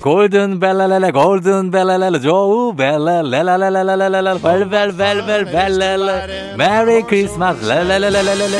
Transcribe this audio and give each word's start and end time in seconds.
골든 0.00 0.58
벨라렐라 0.58 1.10
골든 1.10 1.70
벨라렐라 1.70 2.20
조우 2.20 2.74
벨라렐라렐라렐라렐라 2.74 4.38
벨벨벨벨 4.38 5.44
벨라렐라 5.44 6.56
메리 6.56 7.02
크리스마스 7.02 7.62
렐라렐라렐라렐라 7.62 8.58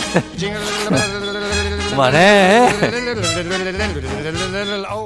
그만해 1.89 2.69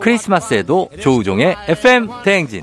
크리스마스에도 0.00 0.88
조우종의 1.00 1.54
FM 1.68 2.08
대행진 2.24 2.62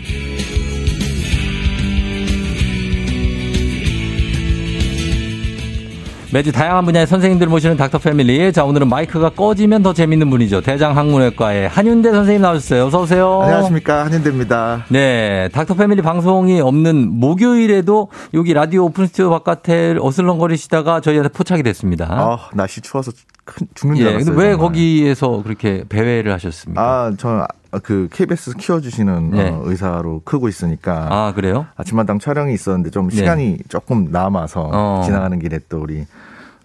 매주 6.33 6.53
다양한 6.53 6.85
분야의 6.85 7.07
선생님들 7.07 7.47
모시는 7.47 7.75
닥터 7.75 7.97
패밀리. 7.97 8.53
자, 8.53 8.63
오늘은 8.63 8.87
마이크가 8.87 9.31
꺼지면 9.31 9.83
더 9.83 9.93
재밌는 9.93 10.29
분이죠. 10.29 10.61
대장학문외과의 10.61 11.67
한윤대 11.67 12.09
선생님 12.09 12.41
나오셨어요. 12.41 12.85
어서오세요. 12.85 13.41
안녕하십니까. 13.41 14.05
한윤대입니다. 14.05 14.85
네. 14.87 15.49
닥터 15.51 15.73
패밀리 15.73 16.01
방송이 16.01 16.61
없는 16.61 17.19
목요일에도 17.19 18.07
여기 18.33 18.53
라디오 18.53 18.85
오픈 18.85 19.07
스튜디오 19.07 19.29
바깥에 19.29 19.95
어슬렁거리시다가 19.99 21.01
저희한테 21.01 21.29
포착이 21.29 21.63
됐습니다. 21.63 22.07
아, 22.09 22.37
날씨 22.53 22.79
추워서 22.79 23.11
큰, 23.43 23.67
죽는 23.73 23.97
줄 23.97 24.05
예, 24.05 24.09
알았어요. 24.11 24.25
근데 24.33 24.41
왜 24.41 24.51
정말. 24.51 24.67
거기에서 24.69 25.43
그렇게 25.43 25.83
배회를 25.89 26.31
하셨습니까? 26.31 26.81
아, 26.81 27.11
저는 27.17 27.43
그 27.83 28.07
KBS 28.11 28.55
키워주시는 28.57 29.29
네. 29.31 29.49
어, 29.49 29.61
의사로 29.65 30.21
크고 30.25 30.47
있으니까 30.47 31.07
아, 31.09 31.33
그래요? 31.33 31.65
아침마당 31.75 32.19
촬영이 32.19 32.53
있었는데 32.53 32.89
좀 32.89 33.09
네. 33.09 33.15
시간이 33.15 33.59
조금 33.69 34.09
남아서 34.11 34.69
어. 34.73 35.01
지나가는 35.05 35.37
길에 35.39 35.59
또 35.69 35.79
우리 35.81 36.05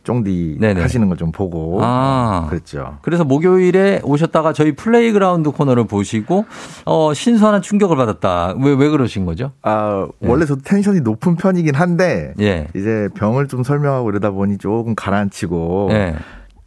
쫑디 0.05 0.59
네네. 0.61 0.81
하시는 0.83 1.09
걸 1.09 1.17
좀 1.17 1.33
보고 1.33 1.81
아. 1.83 2.47
그랬죠. 2.49 2.99
그래서 3.03 3.25
목요일에 3.25 4.01
오셨다가 4.05 4.53
저희 4.53 4.77
플레이그라운드 4.77 5.51
코너를 5.51 5.87
보시고 5.89 6.45
어 6.85 7.13
신선한 7.13 7.63
충격을 7.63 7.97
받았다. 7.97 8.55
왜왜 8.63 8.89
그러신 8.91 9.25
거죠? 9.27 9.51
아, 9.63 10.07
원래 10.21 10.47
저도 10.47 10.61
텐션이 10.63 11.01
높은 11.01 11.35
편이긴 11.37 11.75
한데 11.75 12.35
예. 12.41 12.69
이제 12.77 13.09
병을 13.17 13.49
좀 13.49 13.65
설명하고 13.65 14.11
이러다 14.11 14.31
보니 14.31 14.59
조금 14.59 14.95
가라앉히고 14.95 15.89
예. 15.93 16.15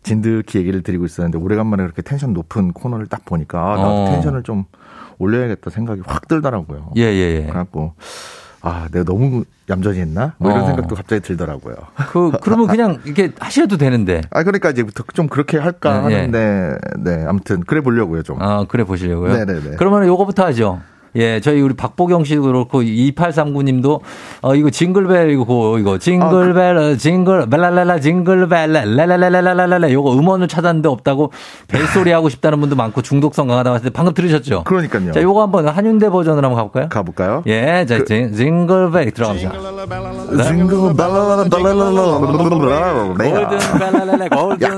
진득히 0.03 0.59
얘기를 0.59 0.81
드리고 0.81 1.05
있었는데 1.05 1.38
오래간만에 1.38 1.83
그렇게 1.83 2.02
텐션 2.02 2.33
높은 2.33 2.72
코너를 2.72 3.08
딱 3.08 3.25
보니까 3.25 3.73
아, 3.73 3.78
나도 3.78 3.89
어. 3.89 4.06
텐션을 4.06 4.44
좀 4.44 4.66
올려야겠다 5.17 5.69
생각이 5.69 6.02
확 6.06 6.28
들더라고요. 6.28 6.91
예, 6.97 7.02
예, 7.03 7.36
예. 7.38 7.41
그래갖고 7.44 7.94
아 8.61 8.88
내가 8.91 9.06
너무 9.06 9.45
얌전히 9.69 10.00
했나? 10.00 10.33
뭐 10.38 10.52
이런 10.52 10.64
어. 10.64 10.67
생각도 10.67 10.95
갑자기 10.95 11.22
들더라고요. 11.22 11.75
그 12.11 12.31
그러면 12.41 12.67
그냥 12.67 13.00
이렇게 13.06 13.31
하셔도 13.39 13.78
되는데. 13.78 14.22
아 14.31 14.44
그러니까 14.44 14.72
이제부터 14.72 15.03
좀 15.14 15.28
그렇게 15.28 15.58
할까 15.58 16.08
네, 16.08 16.11
예. 16.11 16.16
하는데 16.16 16.78
네 17.00 17.25
아무튼 17.28 17.61
그래 17.61 17.81
보려고요 17.81 18.23
좀. 18.23 18.41
아, 18.41 18.66
그래 18.67 18.84
보시려고요. 18.84 19.34
네네네. 19.34 19.75
그러면 19.78 20.08
요거부터 20.08 20.45
하죠. 20.45 20.81
예, 21.15 21.39
저희 21.39 21.61
우리 21.61 21.73
박보경 21.75 22.23
씨도 22.23 22.41
그렇고 22.43 22.81
2839님도 22.81 23.99
어 24.41 24.55
이거 24.55 24.69
징글벨 24.69 25.31
이거 25.31 25.77
이거 25.79 25.97
징글벨 25.97 26.77
어, 26.77 26.95
징글 26.95 27.49
벨랄랄라 27.49 27.99
징글벨 27.99 28.71
랄랄랄랄랄랄라 28.71 29.91
요거 29.91 30.13
음원을 30.17 30.47
찾았는데 30.47 30.88
없다고 30.89 31.31
벨소리 31.67 32.11
하고 32.11 32.29
싶다는 32.29 32.59
분도 32.59 32.75
많고 32.75 33.01
중독성 33.01 33.47
강하다고 33.47 33.75
하는데 33.75 33.89
방금 33.91 34.13
들으셨죠? 34.13 34.63
그러니까요. 34.66 35.11
자, 35.11 35.22
요거 35.22 35.41
한번 35.41 35.67
한윤대 35.67 36.09
버전으로 36.09 36.47
한번 36.47 36.56
가볼까요? 36.57 36.89
가볼까요? 36.89 37.44
예, 37.47 37.85
자, 37.88 37.97
그- 38.00 38.05
징, 38.05 38.34
징글벨 38.34 39.11
들어갑니다. 39.11 39.51
징글 40.44 40.78
골든 40.78 41.00
약간 41.00 41.50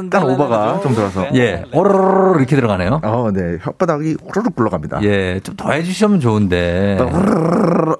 벨랄랄라 0.10 0.34
오버가 0.34 0.80
좀 0.82 0.94
들어서. 0.96 1.28
예, 1.36 1.64
오르르르 1.74 2.38
이렇게 2.40 2.56
들어가네요. 2.56 3.02
어, 3.04 3.30
네 3.34 3.58
혓바닥이 3.58 4.18
후루룩 4.34 4.56
굴러갑니다. 4.56 5.04
예, 5.04 5.40
좀 5.44 5.56
더 5.58 5.72
해주시면 5.74 6.21
좋은데. 6.22 6.98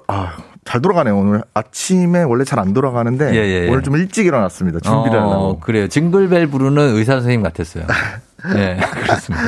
아, 0.08 0.32
잘 0.64 0.80
돌아가네요. 0.80 1.18
오늘 1.18 1.42
아침에 1.54 2.22
원래 2.22 2.44
잘 2.44 2.58
안 2.58 2.72
돌아가는데 2.72 3.34
예, 3.34 3.36
예, 3.38 3.64
예. 3.64 3.68
오늘 3.68 3.82
좀 3.82 3.96
일찍 3.96 4.26
일어났습니다. 4.26 4.78
준비를 4.80 5.18
어, 5.18 5.22
하려고. 5.28 5.58
그래요. 5.60 5.88
징글벨 5.88 6.46
부르는 6.46 6.94
의사 6.94 7.14
선생님 7.14 7.42
같았어요. 7.42 7.84
네, 8.54 8.76
그렇습니다. 9.02 9.44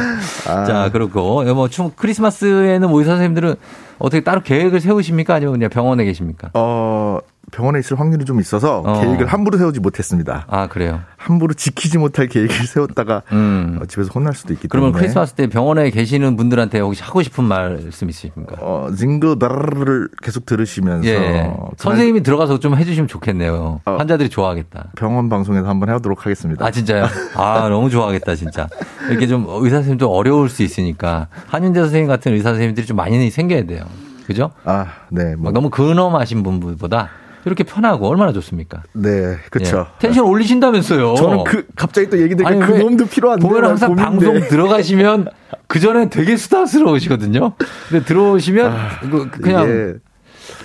아. 0.49 0.65
자, 0.67 0.89
그렇고, 0.93 1.43
뭐, 1.55 1.69
chung 1.69 1.91
크리스마스에는 1.97 2.89
뭐 2.89 3.01
의사 3.01 3.13
선생님들은 3.13 3.57
어떻게 3.99 4.23
따로 4.23 4.41
계획을 4.43 4.81
세우십니까? 4.81 5.35
아니면 5.35 5.55
그냥 5.55 5.71
병원에 5.71 6.05
계십니까? 6.05 6.51
어, 6.55 7.19
병원에 7.53 7.79
있을 7.79 7.99
확률이 7.99 8.25
좀 8.25 8.41
있어서 8.41 8.81
어. 8.85 9.01
계획을 9.01 9.27
함부로 9.27 9.59
세우지 9.59 9.81
못했습니다. 9.81 10.45
아, 10.49 10.67
그래요. 10.67 11.01
함부로 11.17 11.55
지키지 11.55 11.99
못할 11.99 12.27
계획을 12.27 12.55
세웠다가 12.67 13.23
음. 13.33 13.79
어, 13.81 13.87
집에서 13.87 14.11
혼날 14.15 14.35
수도 14.35 14.53
있기 14.53 14.69
그러면 14.69 14.91
때문에. 14.91 15.01
크리스마스 15.03 15.35
때 15.35 15.47
병원에 15.47 15.91
계시는 15.91 16.37
분들한테 16.37 16.81
혹시 16.81 17.03
하고 17.03 17.23
싶은 17.23 17.45
말씀 17.45 18.09
있으십니까? 18.09 18.57
어, 18.61 18.89
징글 18.97 19.39
베르를 19.39 20.09
계속 20.23 20.47
들으시면서 20.47 21.09
예. 21.09 21.19
그날 21.19 21.55
선생님이 21.77 22.23
들어가서 22.23 22.59
좀 22.59 22.77
해주시면 22.77 23.09
좋겠네요. 23.09 23.81
어. 23.85 23.97
환자들이 23.97 24.29
좋아하겠다. 24.29 24.91
병원 24.97 25.29
방송에서 25.29 25.69
한번 25.69 25.89
해보도록 25.91 26.25
하겠습니다. 26.27 26.65
아, 26.65 26.71
진짜요? 26.71 27.07
아, 27.37 27.69
너무 27.69 27.91
좋아하겠다, 27.91 28.35
진짜. 28.35 28.69
이렇게 29.11 29.27
좀 29.27 29.47
의사 29.49 29.77
선생님도 29.77 30.11
어려울 30.11 30.49
수 30.49 30.63
있으니까 30.63 31.29
한윤재 31.49 31.81
선생님 31.81 32.09
같은 32.09 32.33
의사 32.33 32.51
선생님들이 32.51 32.87
좀 32.87 32.97
많이 32.97 33.31
생겨야 33.31 33.65
돼요. 33.67 33.85
그죠? 34.27 34.51
아, 34.65 34.87
네, 35.11 35.35
뭐, 35.37 35.45
막 35.45 35.53
너무 35.53 35.69
근엄하신 35.71 36.43
분보다 36.43 37.11
이렇게 37.47 37.65
편하고 37.65 38.09
얼마나 38.09 38.33
좋습니까? 38.33 38.83
네, 38.93 39.37
그렇죠. 39.51 39.87
예. 39.95 39.99
텐션 39.99 40.25
올리신다면서요. 40.25 41.15
저는 41.17 41.45
그 41.45 41.67
갑자기 41.77 42.09
또 42.09 42.21
얘기 42.21 42.35
들으니까 42.35 42.67
그왜 42.67 42.79
놈도 42.79 43.07
필요한데 43.07 43.47
보면 43.47 43.65
항상 43.65 43.89
고민돼. 43.95 44.05
방송 44.27 44.49
들어가시면 44.49 45.29
그 45.67 45.81
전에 45.81 46.09
되게 46.09 46.37
수다스러우시거든요. 46.37 47.53
근데 47.89 48.05
들어오시면 48.05 48.77
그- 49.11 49.31
그냥 49.31 50.01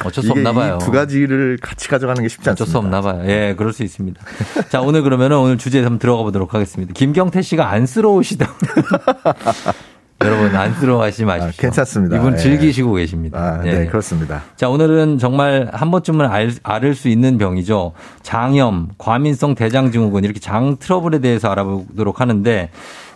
어쩔 0.03 0.23
수 0.23 0.31
없나 0.31 0.53
봐요. 0.53 0.77
이두 0.81 0.91
가지를 0.91 1.57
같이 1.61 1.87
가져가는 1.87 2.21
게 2.21 2.27
쉽지 2.29 2.49
어쩔 2.49 2.63
않습니다. 2.65 2.71
수 2.71 2.77
없나 2.77 3.01
봐요. 3.01 3.23
예, 3.29 3.55
그럴 3.57 3.73
수 3.73 3.83
있습니다. 3.83 4.21
자, 4.69 4.81
오늘 4.81 5.01
그러면은 5.03 5.37
오늘 5.37 5.57
주제에 5.57 5.81
한번 5.83 5.99
들어가 5.99 6.23
보도록 6.23 6.53
하겠습니다. 6.53 6.93
김경태 6.93 7.41
씨가 7.41 7.69
안쓰러우시다. 7.71 8.47
여러분 10.21 10.53
안쓰러워하지 10.53 11.23
마십시오. 11.25 11.47
아, 11.47 11.61
괜찮습니다. 11.61 12.17
이분 12.17 12.33
예. 12.33 12.37
즐기시고 12.37 12.93
계십니다. 12.93 13.39
아, 13.39 13.65
예. 13.65 13.71
네, 13.79 13.85
그렇습니다. 13.85 14.43
자, 14.57 14.67
오늘은 14.67 15.17
정말 15.17 15.69
한 15.71 15.91
번쯤은 15.91 16.25
알, 16.25 16.51
앓을 16.61 16.93
수 16.95 17.07
있는 17.07 17.37
병이죠. 17.37 17.93
장염, 18.21 18.89
과민성 18.97 19.55
대장증후군 19.55 20.25
이렇게 20.25 20.39
장 20.41 20.75
트러블에 20.77 21.19
대해서 21.19 21.49
알아보도록 21.49 22.19
하는데 22.19 22.69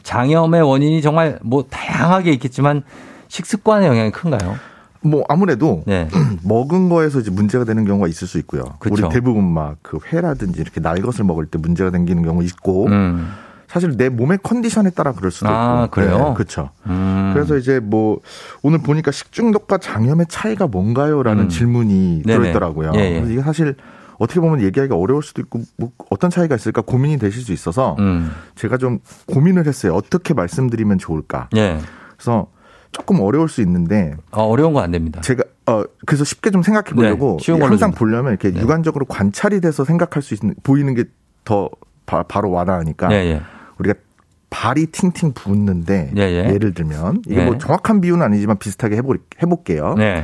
장염의 0.04 0.62
원인이 0.62 1.02
정말 1.02 1.40
뭐 1.42 1.66
다양하게 1.70 2.32
있겠지만 2.34 2.84
식습관의 3.28 3.88
영향이 3.90 4.12
큰가요? 4.12 4.56
뭐 5.02 5.26
아무래도 5.28 5.84
네. 5.86 6.08
먹은 6.44 6.88
거에서 6.88 7.20
이제 7.20 7.30
문제가 7.32 7.66
되는 7.66 7.84
경우가 7.84 8.08
있을 8.08 8.26
수 8.28 8.38
있고요. 8.38 8.64
그쵸. 8.80 8.94
우리 8.94 9.10
대부분 9.14 9.44
막 9.44 9.76
그 9.82 10.00
회라든지 10.12 10.62
이렇게 10.62 10.80
날 10.80 11.02
것을 11.02 11.26
먹을 11.26 11.46
때 11.48 11.58
문제가 11.58 11.92
생기는 11.92 12.24
경우 12.24 12.42
있고 12.44 12.88
음. 12.88 13.28
사실 13.74 13.98
내 13.98 14.08
몸의 14.10 14.38
컨디션에 14.44 14.92
따라 14.92 15.14
그럴 15.14 15.32
수도 15.32 15.50
아, 15.50 15.86
있고. 15.86 15.92
그래요? 15.92 16.34
그렇죠. 16.38 16.70
음. 16.86 17.32
그래서 17.34 17.58
이제 17.58 17.80
뭐 17.80 18.20
오늘 18.62 18.78
보니까 18.78 19.10
식중독과 19.12 19.80
장염의 19.80 20.28
차이가 20.30 20.68
뭔가요라는 20.68 21.46
음. 21.46 21.50
질문이. 21.50 22.22
들어있더라고요. 22.24 22.92
예, 22.96 23.00
예. 23.00 23.24
이게 23.28 23.42
사실 23.42 23.76
어떻게 24.20 24.40
보면 24.40 24.62
얘기하기가 24.62 24.96
어려울 24.96 25.24
수도 25.24 25.42
있고 25.42 25.62
뭐 25.78 25.90
어떤 26.12 26.30
차이가 26.30 26.54
있을까 26.56 26.82
고민이 26.82 27.18
되실 27.18 27.42
수 27.42 27.52
있어서 27.52 27.96
음. 27.98 28.32
제가 28.54 28.78
좀 28.78 29.00
고민을 29.26 29.66
했어요. 29.66 29.96
어떻게 29.96 30.36
말씀드리면 30.36 31.00
좋을까. 31.00 31.50
예. 31.56 31.80
그래서 32.16 32.48
조금 32.92 33.22
어려울 33.22 33.50
수 33.50 33.62
있는데 33.62 34.14
어, 34.30 34.44
어려운 34.44 34.74
거 34.74 34.82
안 34.82 34.92
됩니다. 34.92 35.20
제가 35.22 35.44
어 35.66 35.84
그래서 36.06 36.24
쉽게 36.24 36.52
좀 36.52 36.62
생각해 36.62 36.92
보려고 36.94 37.38
네, 37.40 37.44
쉬운 37.44 37.58
걸로 37.58 37.72
항상 37.72 37.90
좀. 37.90 37.98
보려면 37.98 38.34
이렇게 38.34 38.52
네. 38.52 38.62
육안적으로 38.62 39.06
관찰이 39.06 39.62
돼서 39.62 39.84
생각할 39.84 40.22
수 40.22 40.36
있는 40.36 40.54
보이는 40.62 40.94
게 40.94 41.06
더 41.46 41.70
바로 42.06 42.52
와닿으니까 42.52 43.12
예, 43.12 43.16
예. 43.16 43.42
우리가 43.84 44.00
발이 44.50 44.88
팅팅 44.88 45.34
붓는데 45.34 46.12
예, 46.16 46.22
예. 46.22 46.58
를 46.58 46.74
들면 46.74 47.24
이게 47.26 47.38
네. 47.38 47.46
뭐 47.46 47.58
정확한 47.58 48.02
비유는 48.02 48.24
아니지만 48.24 48.58
비슷하게 48.58 48.98
해보, 48.98 49.16
해볼게요. 49.42 49.96
네. 49.98 50.24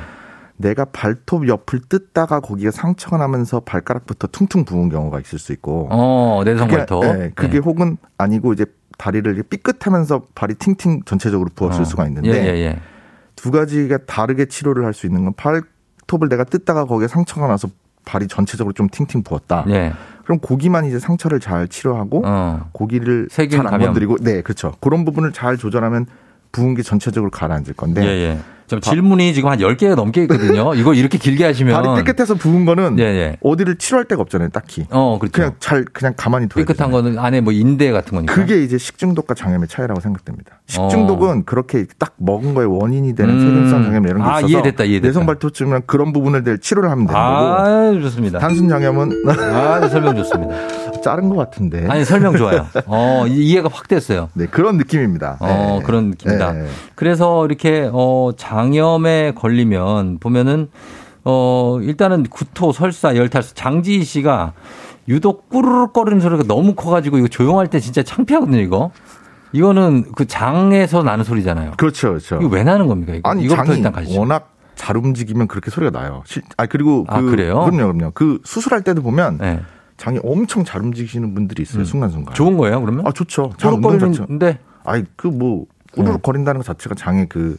내가 0.58 0.86
발톱 0.86 1.48
옆을 1.48 1.80
뜯다가 1.88 2.40
거기가 2.42 2.72
상처가 2.72 3.18
나면서 3.18 3.62
발가락부터 3.62 4.28
퉁퉁 4.28 4.66
부은 4.66 4.90
경우가 4.90 5.20
있을 5.22 5.40
수 5.40 5.54
있고 5.54 5.88
어, 5.90 6.42
내성 6.44 6.68
발톱. 6.68 7.02
그게, 7.02 7.14
네, 7.14 7.32
그게 7.34 7.58
혹은 7.60 7.98
아니고 8.18 8.54
이제 8.54 8.66
다리를 8.98 9.42
삐끗하면서 9.50 10.24
발이 10.36 10.56
팅팅 10.56 11.04
전체적으로 11.06 11.50
부었을 11.56 11.82
어. 11.82 11.86
수가 11.86 12.06
있는데 12.08 12.30
예, 12.30 12.34
예, 12.46 12.58
예. 12.66 12.80
두 13.36 13.52
가지가 13.52 14.00
다르게 14.06 14.46
치료를 14.46 14.86
할 14.86 14.94
수 14.94 15.08
있는 15.08 15.24
건 15.24 15.34
발톱을 15.38 16.28
내가 16.30 16.44
뜯다가 16.44 16.86
거기에 16.86 17.08
상처가 17.08 17.48
나서 17.48 17.70
발이 18.06 18.28
전체적으로 18.28 18.74
좀 18.74 18.90
팅팅 18.90 19.24
부었다. 19.24 19.66
예. 20.30 20.36
그럼 20.38 20.40
고기만 20.40 20.86
이제 20.86 21.00
상처를 21.00 21.40
잘 21.40 21.68
치료하고 21.68 22.22
어. 22.26 22.70
고기를 22.72 23.28
잘 23.30 23.68
안. 23.68 23.80
건드리고 23.82 24.18
네 24.22 24.42
그렇죠 24.42 24.74
그런 24.80 25.06
부분을 25.06 25.34
잘 25.34 25.58
조절하면 25.58 26.06
부은 26.52 26.76
게 26.76 26.84
전체적으로 26.84 27.32
가라앉을 27.32 27.74
건데 27.76 28.04
예, 28.04 28.08
예. 28.08 28.40
좀 28.70 28.80
질문이 28.80 29.34
지금 29.34 29.50
한 29.50 29.60
10개가 29.60 29.96
넘게 29.96 30.22
있거든요. 30.24 30.74
이거 30.80 30.94
이렇게 30.94 31.18
길게 31.18 31.44
하시면. 31.44 31.74
발이 31.84 32.04
깨끗해서 32.04 32.36
부은 32.36 32.64
거는 32.66 32.98
예, 33.00 33.04
예. 33.04 33.38
어디를 33.42 33.78
치료할 33.78 34.06
데가 34.06 34.22
없잖아요 34.22 34.50
딱히 34.50 34.86
어, 34.92 35.18
그렇죠. 35.20 35.32
그냥 35.34 35.54
잘 35.60 35.84
그냥 35.86 36.14
가만히 36.16 36.48
둬야 36.48 36.64
깨끗한 36.64 36.90
되잖아요. 36.92 37.04
거는 37.04 37.20
안에 37.20 37.42
뭐 37.42 37.52
인대 37.52 37.92
같은 37.92 38.14
거니까. 38.16 38.34
그게 38.34 38.64
이제 38.64 38.78
식중독과 38.78 39.34
장염의 39.34 39.68
차이라고 39.68 40.00
생각됩니다. 40.00 40.62
식중독은 40.68 41.46
그렇게 41.46 41.86
딱 41.98 42.14
먹은 42.18 42.54
거에 42.54 42.66
원인이 42.66 43.16
되는 43.16 43.34
음. 43.34 43.40
세균성 43.40 43.84
장염 43.86 44.06
이런 44.06 44.18
게 44.22 44.24
아, 44.30 44.38
있어서 44.40 44.48
이해됐다, 44.48 44.84
이해됐다. 44.86 45.08
내성 45.08 45.26
발토증은 45.26 45.82
그런 45.88 46.14
부분을 46.14 46.44
대 46.44 46.58
치료를 46.58 46.90
하면 46.92 47.08
되는 47.08 47.20
거고 47.20 47.28
아, 47.28 47.92
좋습니다. 48.02 48.40
단순 48.40 48.70
장염은 48.70 49.24
아, 49.28 49.80
네, 49.80 49.90
설명 49.90 50.16
좋습니다. 50.16 50.56
자른 51.02 51.30
것 51.30 51.38
같은데. 51.38 51.88
아니, 51.88 52.04
설명 52.04 52.36
좋아요. 52.36 52.68
어, 52.86 53.24
이- 53.26 53.46
이해가 53.52 53.70
확 53.72 53.88
됐어요. 53.88 54.28
네 54.34 54.48
그런 54.48 54.76
느낌입니다. 54.78 55.38
어, 55.40 55.78
네. 55.80 55.86
그런 55.86 56.10
느낌이다. 56.10 56.52
네. 56.52 56.66
그래서 56.96 57.46
이렇게, 57.46 57.90
어, 57.92 58.32
장염에 58.64 59.32
걸리면 59.36 60.18
보면은, 60.20 60.70
어, 61.24 61.80
일단은 61.82 62.24
구토, 62.24 62.72
설사, 62.74 63.16
열탈수, 63.16 63.56
장지희 63.56 64.04
씨가 64.04 64.54
유독 65.08 65.50
꾸르륵 65.50 65.94
거리는 65.94 66.20
소리가 66.20 66.44
너무 66.44 66.76
커가지고 66.76 67.18
이거 67.20 67.28
조용할 67.30 67.68
때 67.68 67.80
진짜 67.80 68.04
창피하거든요, 68.04 68.60
이거. 68.60 68.92
이거는 69.54 70.12
그 70.16 70.28
장에서 70.28 71.04
나는 71.04 71.24
소리잖아요. 71.24 71.72
그렇죠, 71.78 72.10
그렇죠. 72.10 72.36
이거 72.42 72.48
왜 72.50 72.64
나는 72.64 72.88
겁니까? 72.88 73.14
이거? 73.16 73.30
아니 73.30 73.44
이거부터 73.46 73.74
일단 73.74 73.92
가시죠. 73.94 74.20
워낙 74.20 74.54
잘 74.76 74.96
움직이면 74.98 75.48
그렇게 75.48 75.72
소리가 75.72 75.98
나요. 75.98 76.22
실- 76.26 76.44
아 76.58 76.66
그리고 76.68 77.06
그 77.06 77.16
아, 77.16 77.22
그래요? 77.22 77.66
그럼요, 77.66 77.94
그럼요. 77.94 78.12
그 78.14 78.40
수술할 78.44 78.84
때도 78.84 79.02
보면 79.02 79.38
네. 79.40 79.62
장이 79.98 80.20
엄청 80.24 80.64
잘 80.66 80.82
움직이시는 80.82 81.34
분들이 81.34 81.64
있어요. 81.64 81.82
음. 81.82 81.86
순간순간. 81.86 82.36
좋은 82.36 82.58
거예요, 82.58 82.80
그러면? 82.82 83.08
아 83.08 83.12
좋죠. 83.12 83.52
꾸르륵거리는데 83.60 84.60
아니 84.84 85.06
그 85.16 85.30
뭐 85.30 85.66
꾸르륵 85.94 86.22
거린다는 86.22 86.60
것 86.60 86.66
자체가 86.68 86.94
장의 86.94 87.26
그 87.30 87.58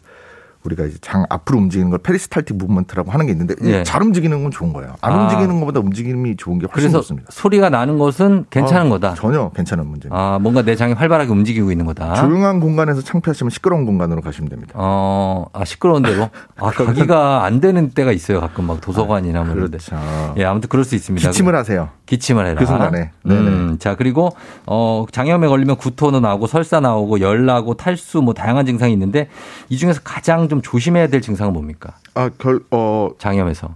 우리가 0.65 0.85
이제 0.85 0.99
장 1.01 1.25
앞으로 1.31 1.59
움직이는 1.59 1.91
걸 1.91 1.99
페리스탈틱 2.01 2.57
무브먼트라고 2.57 3.11
하는 3.11 3.27
게 3.27 3.33
있는데 3.33 3.55
예. 3.63 3.83
잘 3.83 4.03
움직이는 4.03 4.43
건 4.43 4.51
좋은 4.51 4.73
거예요. 4.73 4.95
안 5.01 5.13
아. 5.13 5.23
움직이는 5.23 5.59
것보다 5.61 5.81
움직임이 5.81 6.37
좋은 6.37 6.59
게 6.59 6.67
훨씬 6.67 6.91
그래서 6.91 6.99
좋습니다. 6.99 7.29
소리가 7.31 7.71
나는 7.71 7.99
것은 7.99 8.45
괜찮은 8.51 8.87
아, 8.87 8.91
거다. 8.91 9.15
전혀 9.15 9.49
괜찮은 9.51 9.87
문제입니다. 9.87 10.17
아, 10.17 10.39
뭔가 10.39 10.63
내 10.63 10.77
장이 10.77 10.93
활발하게 10.93 11.31
움직이고 11.31 11.71
있는 11.71 11.87
거다. 11.87 12.15
조용한 12.15 12.61
공간에서 12.61 13.01
창피하시면 13.01 13.51
시끄러운 13.51 13.87
공간으로 13.87 14.21
가시면 14.21 14.51
됩니다. 14.51 14.73
어, 14.77 15.47
아, 15.55 15.65
시끄러운 15.65 16.03
대로? 16.03 16.29
아, 16.57 16.71
가기가 16.71 17.45
안 17.45 17.61
되는 17.61 17.91
때가 17.91 18.13
있어요. 18.13 18.41
가끔 18.41 18.67
막 18.67 18.81
도서관이나 18.83 19.45
뭐 19.45 19.55
이런 19.55 19.71
데. 19.71 19.79
그렇죠. 19.79 19.97
예, 20.37 20.45
아무튼 20.45 20.69
그럴 20.69 20.85
수 20.85 20.95
있습니다. 20.95 21.27
기침을 21.27 21.55
하세요. 21.55 21.89
기침을 22.05 22.47
해라. 22.47 22.59
그 22.59 22.67
순간에. 22.67 23.11
음, 23.27 23.77
자, 23.79 23.95
그리고, 23.95 24.31
어, 24.67 25.07
장염에 25.11 25.49
걸리면 25.49 25.77
구토도 25.77 26.21
나오고 26.21 26.47
설사 26.49 26.81
나오고 26.81 27.21
열 27.21 27.47
나고 27.47 27.75
탈수 27.75 28.21
뭐 28.21 28.35
다양한 28.35 28.67
증상이 28.67 28.93
있는데 28.93 29.29
이 29.69 29.77
중에서 29.79 30.01
가장 30.05 30.49
좀 30.51 30.61
조심해야 30.61 31.07
될 31.07 31.23
증상은 31.23 31.53
뭡니까? 31.55 31.95
아, 32.15 32.29
결, 32.39 32.61
어, 32.71 33.11
장염에서. 33.19 33.75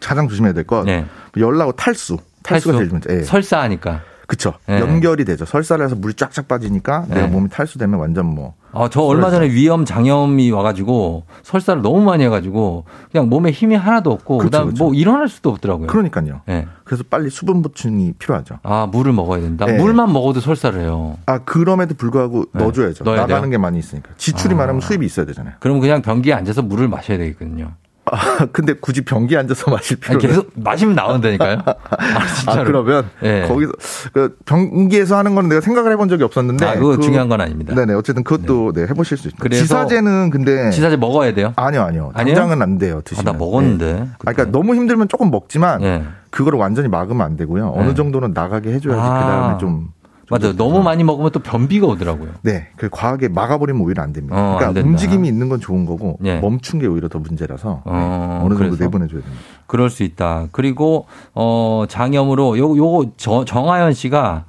가장 0.00 0.28
조심해야 0.28 0.52
될 0.54 0.64
건 0.64 0.86
네. 0.86 1.04
열나고 1.36 1.72
탈수. 1.72 2.16
탈수가 2.42 2.78
제일 2.78 2.88
문제. 2.90 3.14
예. 3.14 3.22
설사하니까. 3.22 4.00
그쵸. 4.26 4.54
네. 4.66 4.80
연결이 4.80 5.24
되죠. 5.24 5.44
설사를 5.44 5.84
해서 5.84 5.94
물이 5.94 6.14
쫙쫙 6.14 6.48
빠지니까 6.48 7.04
네. 7.08 7.16
내가 7.16 7.26
몸이 7.26 7.48
탈수되면 7.50 8.00
완전 8.00 8.26
뭐. 8.26 8.54
아, 8.72 8.88
저 8.90 9.02
얼마 9.02 9.30
전에. 9.30 9.50
위염 9.50 9.84
장염이 9.84 10.50
와가지고 10.50 11.24
설사를 11.42 11.82
너무 11.82 12.00
많이 12.00 12.24
해가지고 12.24 12.84
그냥 13.10 13.28
몸에 13.28 13.50
힘이 13.50 13.74
하나도 13.76 14.10
없고 14.10 14.38
그렇죠, 14.38 14.50
그다음 14.50 14.64
그렇죠. 14.66 14.84
뭐 14.84 14.94
일어날 14.94 15.28
수도 15.28 15.50
없더라고요. 15.50 15.86
그러니까요. 15.88 16.40
예. 16.48 16.66
그래서 16.84 17.04
빨리 17.08 17.30
수분 17.30 17.62
보충이 17.62 18.14
필요하죠. 18.18 18.58
아, 18.62 18.86
물을 18.90 19.12
먹어야 19.12 19.40
된다. 19.40 19.66
네. 19.66 19.76
물만 19.78 20.12
먹어도 20.12 20.40
설사를 20.40 20.80
해요. 20.80 21.18
아, 21.26 21.38
그럼에도 21.38 21.94
불구하고 21.94 22.46
네. 22.52 22.62
넣어줘야죠. 22.62 23.04
나가는 23.04 23.28
돼요? 23.42 23.50
게 23.50 23.58
많이 23.58 23.78
있으니까. 23.78 24.10
지출이 24.16 24.54
아. 24.54 24.58
많으면 24.58 24.80
수입이 24.80 25.04
있어야 25.06 25.26
되잖아요. 25.26 25.54
그럼 25.60 25.80
그냥 25.80 26.02
변기에 26.02 26.32
앉아서 26.32 26.62
물을 26.62 26.88
마셔야 26.88 27.18
되겠거든요. 27.18 27.72
아, 28.04 28.46
근데 28.52 28.72
굳이 28.74 29.02
변기에 29.04 29.38
앉아서 29.38 29.70
마실 29.70 29.98
필요는. 29.98 30.20
계속 30.20 30.50
마시면 30.56 30.94
나온다니까요. 30.96 31.58
아, 31.64 32.26
진짜로. 32.36 32.60
아, 32.60 32.64
그러면 32.64 33.10
예. 33.22 33.44
거기서 33.46 33.72
그 34.12 34.36
변기에서 34.44 35.16
하는 35.16 35.34
거는 35.34 35.48
내가 35.48 35.60
생각을 35.60 35.92
해본 35.92 36.08
적이 36.08 36.24
없었는데. 36.24 36.66
아, 36.66 36.74
그거 36.74 36.96
그- 36.96 37.00
중요한 37.02 37.28
건 37.28 37.40
아닙니다. 37.40 37.74
네네. 37.74 37.94
어쨌든 37.94 38.24
그것도 38.24 38.72
네, 38.72 38.82
해보실 38.82 39.16
수 39.16 39.28
있습니다. 39.28 39.56
지사제는 39.56 40.30
근데. 40.30 40.70
지사제 40.70 40.96
먹어야 40.96 41.32
돼요. 41.34 41.52
아니요, 41.56 41.82
아니요. 41.82 42.12
당장은 42.16 42.60
안 42.60 42.78
돼요. 42.78 42.98
아, 42.98 43.02
드시면. 43.02 43.32
나 43.32 43.38
먹었는데. 43.38 43.92
네. 43.92 44.00
아, 44.02 44.16
그러니까 44.18 44.44
너무 44.46 44.74
힘들면 44.74 45.08
조금 45.08 45.30
먹지만 45.30 45.82
예. 45.82 46.02
그거를 46.30 46.58
완전히 46.58 46.88
막으면 46.88 47.24
안 47.24 47.36
되고요. 47.36 47.72
어느 47.76 47.88
네. 47.88 47.94
정도는 47.94 48.32
나가게 48.32 48.72
해줘야지 48.72 49.00
아. 49.00 49.04
그 49.18 49.24
다음에 49.24 49.58
좀. 49.58 49.88
좀 50.26 50.38
맞아요. 50.38 50.56
더- 50.56 50.64
너무 50.64 50.82
많이 50.82 51.02
먹으면 51.04 51.30
또 51.32 51.40
변비가 51.40 51.86
오더라고요. 51.86 52.30
네, 52.42 52.68
그 52.76 52.88
과하게 52.90 53.28
막아버리면 53.28 53.82
오히려 53.82 54.02
안 54.02 54.12
됩니다. 54.12 54.36
어, 54.36 54.38
안 54.52 54.58
그러니까 54.58 54.72
된다. 54.74 54.88
움직임이 54.88 55.28
있는 55.28 55.48
건 55.48 55.60
좋은 55.60 55.84
거고 55.84 56.18
예. 56.24 56.38
멈춘 56.40 56.78
게 56.80 56.86
오히려 56.86 57.08
더 57.08 57.18
문제라서 57.18 57.82
네, 57.84 57.92
어, 57.92 58.40
어느 58.44 58.54
정도 58.54 58.70
그래서? 58.70 58.84
내보내줘야 58.84 59.20
됩니다. 59.20 59.42
그럴 59.66 59.90
수 59.90 60.02
있다. 60.04 60.46
그리고 60.52 61.06
어 61.34 61.84
장염으로 61.88 62.58
요 62.58 62.76
요거 62.76 63.12
저- 63.16 63.44
정하연 63.44 63.92
씨가 63.94 64.44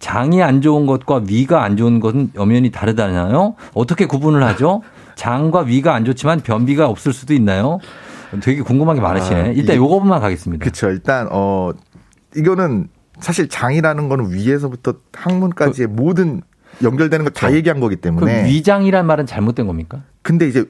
장이 0.00 0.42
안 0.42 0.60
좋은 0.60 0.86
것과 0.86 1.22
위가 1.28 1.62
안 1.62 1.76
좋은 1.76 2.00
것은 2.00 2.32
엄연히 2.36 2.70
다르다나요? 2.72 3.54
어떻게 3.74 4.06
구분을 4.06 4.42
하죠? 4.44 4.82
장과 5.14 5.60
위가 5.60 5.94
안 5.94 6.04
좋지만 6.04 6.40
변비가 6.40 6.88
없을 6.88 7.12
수도 7.12 7.34
있나요? 7.34 7.78
되게 8.42 8.62
궁금한 8.62 8.96
게 8.96 9.02
많으시네. 9.02 9.36
아, 9.40 9.44
일단 9.48 9.62
이게- 9.62 9.76
요거만 9.76 10.20
가겠습니다. 10.20 10.62
그렇죠. 10.64 10.88
일단 10.88 11.28
어 11.30 11.70
이거는 12.34 12.88
사실 13.20 13.48
장이라는 13.48 14.08
거는 14.08 14.32
위에서부터 14.32 14.94
항문까지의 15.12 15.88
모든 15.88 16.42
연결되는 16.82 17.24
거다 17.24 17.40
그렇죠. 17.40 17.56
얘기한 17.56 17.80
거기 17.80 17.96
그 17.96 18.00
때문에. 18.00 18.46
위장이란 18.46 19.06
말은 19.06 19.26
잘못된 19.26 19.66
겁니까? 19.66 20.02
근데 20.22 20.48
이제 20.48 20.64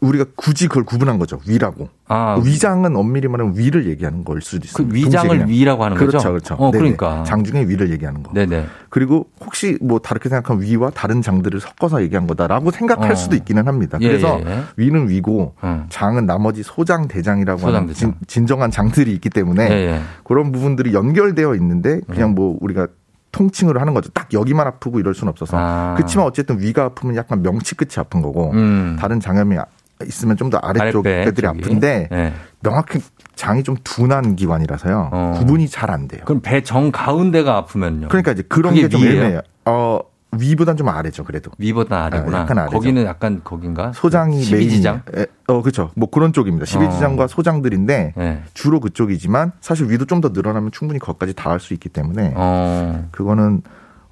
우- 0.00 0.08
우리가 0.08 0.26
굳이 0.36 0.68
그걸 0.68 0.84
구분한 0.84 1.18
거죠. 1.18 1.40
위라고. 1.48 1.88
아, 2.08 2.40
위장은 2.44 2.94
엄밀히 2.96 3.28
말하면 3.28 3.56
위를 3.56 3.86
얘기하는 3.86 4.24
걸 4.24 4.40
수도 4.40 4.60
그 4.60 4.66
있습니다. 4.82 4.94
위장을 4.94 5.38
동시에. 5.38 5.54
위라고 5.56 5.84
하는 5.84 5.96
거죠? 5.96 6.06
그렇죠, 6.08 6.28
그렇죠. 6.30 6.54
어. 6.54 6.70
그러니까. 6.70 7.24
장 7.24 7.42
중에 7.44 7.62
위를 7.66 7.90
얘기하는 7.90 8.22
거. 8.22 8.32
네네. 8.32 8.66
그리고 8.90 9.26
혹시 9.44 9.78
뭐 9.80 9.98
다르게 9.98 10.28
생각하면 10.28 10.62
위와 10.62 10.90
다른 10.90 11.22
장들을 11.22 11.58
섞어서 11.60 12.02
얘기한 12.02 12.26
거다라고 12.26 12.70
생각할 12.70 13.12
어. 13.12 13.14
수도 13.14 13.36
있기는 13.36 13.66
합니다. 13.66 13.98
예, 14.00 14.08
그래서 14.08 14.40
예, 14.44 14.50
예. 14.50 14.62
위는 14.76 15.08
위고 15.08 15.54
음. 15.64 15.86
장은 15.88 16.26
나머지 16.26 16.62
소장, 16.62 17.08
대장이라고 17.08 17.58
소장, 17.60 17.74
하는 17.74 17.86
대장. 17.88 18.14
진, 18.26 18.46
정한 18.46 18.70
장들이 18.70 19.12
있기 19.14 19.30
때문에 19.30 19.68
예, 19.70 19.74
예. 19.74 20.00
그런 20.24 20.52
부분들이 20.52 20.94
연결되어 20.94 21.54
있는데 21.56 22.00
그냥 22.08 22.34
뭐 22.34 22.56
우리가 22.60 22.86
통칭으로 23.32 23.80
하는 23.80 23.92
거죠. 23.92 24.08
딱 24.14 24.32
여기만 24.32 24.66
아프고 24.66 24.98
이럴 25.00 25.14
수는 25.14 25.30
없어서. 25.30 25.58
아. 25.58 25.94
그렇지만 25.96 26.26
어쨌든 26.26 26.58
위가 26.60 26.84
아프면 26.84 27.16
약간 27.16 27.42
명치 27.42 27.74
끝이 27.74 27.90
아픈 27.98 28.22
거고 28.22 28.52
음. 28.52 28.96
다른 28.98 29.20
장염이 29.20 29.56
있으면 30.04 30.36
좀 30.36 30.50
더 30.50 30.58
아래쪽 30.58 31.02
배들이. 31.04 31.46
아픈데 31.46 32.08
예. 32.12 32.32
명확히 32.60 33.00
장이 33.34 33.62
좀 33.62 33.76
둔한 33.84 34.36
기관이라서요. 34.36 35.10
어. 35.12 35.34
구분이 35.38 35.68
잘 35.68 35.90
안 35.90 36.08
돼요. 36.08 36.22
그럼 36.24 36.40
배 36.42 36.60
정 36.62 36.90
가운데가 36.92 37.56
아프면요? 37.56 38.08
그러니까 38.08 38.32
이제 38.32 38.42
그런 38.48 38.74
게 38.74 38.88
좀? 38.88 39.02
애매해요. 39.02 39.40
어, 39.64 40.00
위보단 40.38 40.76
좀 40.76 40.88
아래죠, 40.88 41.24
그래도. 41.24 41.50
위보다 41.58 42.04
아래구나. 42.06 42.38
아, 42.38 42.40
약간 42.42 42.58
아래죠. 42.58 42.76
거기는 42.76 43.04
약간 43.06 43.40
거긴가? 43.42 43.92
소장이 43.94 44.40
12지장? 44.42 44.52
메인이에요. 44.54 45.00
에, 45.16 45.26
어, 45.46 45.62
그렇죠. 45.62 45.90
뭐 45.96 46.10
그런 46.10 46.32
쪽입니다. 46.32 46.66
12지장과 46.66 47.28
소장들인데 47.28 48.12
네. 48.16 48.42
주로 48.54 48.80
그쪽이지만 48.80 49.52
사실 49.60 49.88
위도 49.90 50.04
좀 50.04 50.20
더 50.20 50.30
늘어나면 50.30 50.72
충분히 50.72 50.98
거기까지 50.98 51.32
닿을 51.34 51.60
수 51.60 51.72
있기 51.74 51.88
때문에 51.88 52.32
어. 52.36 53.08
그거는 53.12 53.62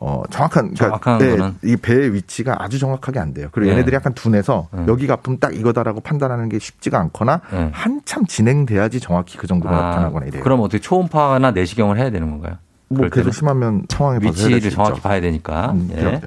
어 0.07 0.23
정확한 0.29 0.75
정확한 0.75 1.19
네? 1.19 1.53
이 1.65 1.77
배의 1.77 2.13
위치가 2.13 2.57
아주 2.59 2.79
정확하게 2.79 3.21
안 3.21 3.33
돼요. 3.33 3.49
그리고 3.53 3.71
네. 3.71 3.73
얘네들이 3.73 3.97
약간 3.97 4.13
둔해서 4.13 4.69
네. 4.71 4.85
여기가 4.87 5.15
아프면 5.15 5.39
딱 5.41 5.57
이거다라고 5.57 6.01
판단하는 6.01 6.51
게 6.51 6.59
쉽지가 6.59 6.99
않거나 7.01 7.41
네. 7.51 7.71
한참 7.73 8.27
진행돼야지 8.27 9.01
정확히 9.01 9.39
그 9.39 9.47
정도로 9.47 9.75
나타나거나 9.75 10.27
이래요. 10.27 10.43
그럼 10.43 10.61
어떻게 10.61 10.79
초음파나 10.79 11.53
내시경을 11.53 11.99
해야 11.99 12.11
되는 12.11 12.31
건가요? 12.31 12.59
뭐? 12.89 13.09
계속 13.09 13.33
심하면 13.33 13.87
상황에 13.89 14.19
위치를 14.21 14.61
정확히. 14.71 15.01
봐야 15.01 15.23
되니까. 15.23 15.73
음, 15.73 15.89
예. 15.97 16.21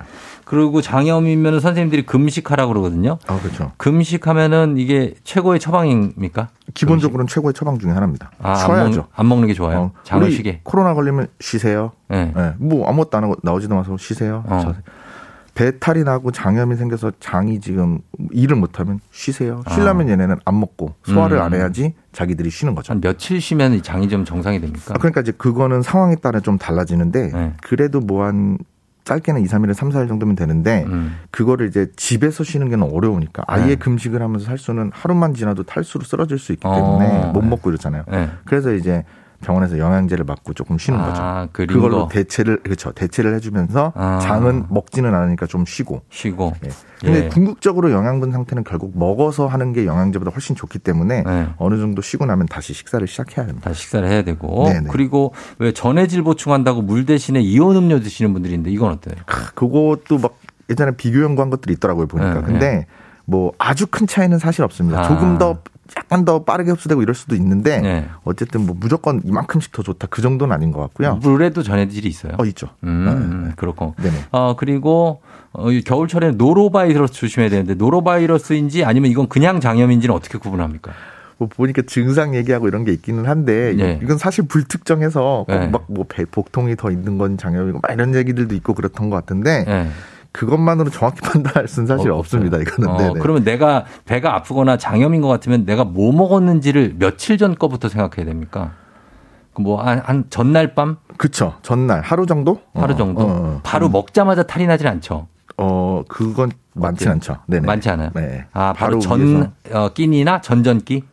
그리고 0.50 0.82
장염이면 0.82 1.60
선생님들이 1.60 2.06
금식하라고 2.06 2.72
그러거든요. 2.72 3.18
아 3.28 3.38
그렇죠. 3.40 3.74
금식하면은 3.78 4.78
이게 4.78 5.14
최고의 5.26 5.60
처방입니까? 5.60 6.48
기본적으로는 6.74 7.28
최고의 7.28 7.54
처방 7.54 7.80
중에 7.80 7.92
하나입니다. 7.92 8.32
아, 8.42 8.52
안, 8.52 8.56
쉬어야죠. 8.56 8.96
먹, 9.02 9.10
안 9.20 9.26
먹 9.26 9.40
는 9.40 9.48
게 9.48 9.54
좋아요. 9.54 9.78
어, 9.80 9.92
장을 10.04 10.32
쉬게. 10.32 10.62
코로나 10.64 10.94
걸리면 10.94 11.28
쉬세요. 11.42 11.92
예. 12.14 12.34
예, 12.36 12.54
뭐 12.60 12.88
아무것도 12.88 13.18
안 13.18 13.24
하고 13.26 13.36
나오지도 13.44 13.76
마서 13.76 13.98
쉬세요. 13.98 14.46
어. 14.48 14.60
자, 14.62 14.76
배탈이 15.54 16.04
나고 16.04 16.32
장염이 16.32 16.76
생겨서 16.78 17.12
장이 17.20 17.60
지금 17.60 18.00
일을 18.32 18.56
못하면 18.56 19.00
쉬세요. 19.12 19.64
쉬려면 19.70 20.08
얘네는 20.08 20.38
안 20.46 20.60
먹고 20.60 20.94
소화를 21.04 21.40
아. 21.40 21.42
음. 21.42 21.46
안 21.48 21.60
해야지 21.60 21.94
자기들이 22.14 22.50
쉬는 22.52 22.74
거죠. 22.74 22.94
한 22.94 23.02
며칠 23.02 23.42
쉬면 23.42 23.74
이 23.74 23.82
장이 23.82 24.08
좀 24.08 24.24
정상이 24.24 24.62
됩니까? 24.62 24.94
아, 24.94 24.98
그러니까 24.98 25.22
이제 25.22 25.34
그거는 25.38 25.82
상황에 25.82 26.16
따라 26.16 26.40
좀 26.40 26.58
달라지는데 26.58 27.32
네. 27.34 27.54
그래도 27.62 28.00
뭐 28.00 28.24
한 28.24 28.58
짧게는 29.08 29.42
2, 29.42 29.46
3일에 29.46 29.74
3, 29.74 29.90
4일 29.90 30.10
정도면 30.10 30.36
되는데 30.36 30.84
음. 30.88 31.16
그거를 31.32 31.68
이제 31.68 31.88
집에서 31.96 32.44
쉬는 32.44 32.70
게 32.70 32.76
어려우니까 32.76 33.44
아예 33.48 33.68
네. 33.68 33.76
금식을 33.76 34.22
하면서 34.22 34.46
살 34.46 34.58
수는 34.58 34.92
하루만 34.94 35.34
지나도 35.34 35.64
탈수로 35.64 36.04
쓰러질 36.04 36.38
수 36.38 36.52
있기 36.52 36.68
어. 36.68 36.76
때문에 36.76 37.32
못 37.32 37.42
먹고 37.44 37.70
이러잖아요. 37.70 38.04
예. 38.12 38.30
그래서 38.44 38.74
이제 38.74 39.06
병원에서 39.42 39.78
영양제를 39.78 40.26
맞고 40.26 40.54
조금 40.54 40.78
쉬는 40.78 41.00
아, 41.00 41.48
거죠. 41.52 41.68
그걸로 41.68 42.04
거. 42.04 42.08
대체를 42.08 42.64
그렇죠. 42.64 42.92
대체를 42.92 43.36
해주면서 43.36 43.94
아. 43.96 44.20
장은 44.22 44.66
먹지는 44.70 45.14
않으니까 45.14 45.46
좀 45.46 45.66
쉬고. 45.66 46.02
쉬고. 46.10 46.54
예. 46.66 46.70
근데 47.00 47.26
예. 47.26 47.30
궁극적으로 47.30 47.92
영양분 47.92 48.32
상태는 48.32 48.64
결국 48.64 48.98
먹어서 48.98 49.48
하는 49.48 49.74
게 49.74 49.86
영양제보다 49.86 50.32
훨씬 50.32 50.56
좋기 50.56 50.80
때문에 50.80 51.24
네. 51.24 51.48
어느 51.58 51.78
정도 51.78 52.02
쉬고 52.02 52.26
나면 52.26 52.48
다시 52.48 52.74
식사를 52.74 53.06
시작해야 53.08 53.46
됩니다. 53.46 53.70
다시 53.70 53.84
식사를 53.84 54.08
해야 54.08 54.24
되고. 54.24 54.66
네네. 54.66 54.90
그리고 54.92 55.34
왜 55.60 55.72
전해질 55.72 56.24
보충한다고 56.24 56.82
물 56.82 57.06
대신에 57.06 57.40
이온 57.40 57.76
음료 57.76 58.00
드시는 58.00 58.34
분들인데 58.34 58.72
이건 58.72 58.92
어때요? 58.92 59.16
크, 59.26 59.54
그것도 59.54 60.18
막 60.18 60.38
예전에 60.70 60.92
비교 60.98 61.22
연구한 61.22 61.50
것들이 61.50 61.74
있더라고요 61.76 62.08
보니까. 62.08 62.34
네, 62.34 62.42
근데 62.42 62.86
뭐 63.26 63.52
아주 63.60 63.86
큰 63.88 64.08
차이는 64.08 64.40
사실 64.40 64.64
없습니다. 64.64 65.02
아. 65.02 65.08
조금 65.08 65.38
더 65.38 65.60
약간 65.96 66.26
더 66.26 66.44
빠르게 66.44 66.72
흡수되고 66.72 67.02
이럴 67.02 67.16
수도 67.16 67.36
있는데 67.36 67.80
네. 67.80 68.10
어쨌든 68.24 68.66
뭐 68.66 68.76
무조건 68.78 69.22
이만큼씩 69.24 69.72
더 69.72 69.84
좋다 69.84 70.08
그 70.10 70.22
정도는 70.22 70.54
아닌 70.54 70.72
것 70.72 70.80
같고요. 70.82 71.16
물에도 71.22 71.64
전해질이 71.64 72.08
있어요. 72.08 72.34
어 72.38 72.46
있죠. 72.46 72.70
음, 72.84 73.46
네. 73.48 73.54
그렇고. 73.56 73.96
네네. 74.02 74.16
어, 74.32 74.56
그리고 74.58 75.22
어, 75.54 75.72
이 75.72 75.82
겨울철에는 75.82 76.38
노로바이러스 76.38 77.14
조심해야 77.14 77.50
되는데 77.50 77.74
노로바이러스인지 77.76 78.84
아니면 78.84 79.12
이건 79.12 79.28
그냥 79.28 79.60
장염인지는 79.60 80.14
어떻게 80.14 80.38
구분합니까? 80.38 80.92
뭐 81.38 81.48
보니까 81.48 81.84
증상 81.86 82.36
얘기하고 82.36 82.68
이런 82.68 82.84
게 82.84 82.92
있기는 82.92 83.26
한데 83.26 83.74
네. 83.76 84.00
이건 84.02 84.18
사실 84.18 84.48
불특정해서 84.48 85.46
네. 85.48 85.68
막뭐 85.68 86.06
복통이 86.32 86.76
더 86.76 86.92
있는 86.92 87.18
건 87.18 87.38
장염이고 87.38 87.80
막 87.82 87.92
이런 87.94 88.16
얘기들도 88.16 88.56
있고 88.56 88.74
그렇던 88.74 89.10
것 89.10 89.16
같은데 89.16 89.64
네. 89.66 89.88
그것만으로 90.32 90.90
정확히 90.90 91.22
판단할 91.28 91.68
수는 91.68 91.88
사실 91.88 92.12
어, 92.12 92.18
없습니다. 92.18 92.58
이거는. 92.58 92.90
어. 92.90 93.14
그러면 93.14 93.44
내가 93.44 93.86
배가 94.06 94.36
아프거나 94.36 94.78
장염인 94.78 95.22
것 95.22 95.28
같으면 95.28 95.66
내가 95.66 95.84
뭐 95.84 96.12
먹었는지를 96.12 96.96
며칠 96.98 97.38
전 97.38 97.56
거부터 97.56 97.90
생각해야 97.90 98.26
됩니까? 98.26 98.74
그뭐한 99.54 100.00
한 100.06 100.26
전날 100.30 100.76
밤 100.76 100.98
그쵸. 101.18 101.56
전날 101.64 102.02
하루 102.02 102.26
정도? 102.28 102.62
하루 102.76 102.94
어, 102.94 102.98
정도 102.98 103.22
어, 103.22 103.26
어. 103.28 103.62
바로 103.64 103.90
먹자마자 103.90 104.44
탈이 104.44 104.68
나질 104.68 104.88
않죠. 104.88 105.28
어 105.58 106.04
그건 106.08 106.52
어때요? 106.80 107.12
않죠. 107.12 107.38
네네. 107.48 107.66
많지 107.66 107.90
않아요. 107.90 108.12
네. 108.14 108.46
아 108.54 108.74
바로, 108.74 108.92
바로 108.92 109.00
전 109.00 109.22
위에서. 109.22 109.52
어, 109.72 109.90
끼니나 109.94 110.42
전전 110.42 110.82
끼. 110.82 111.04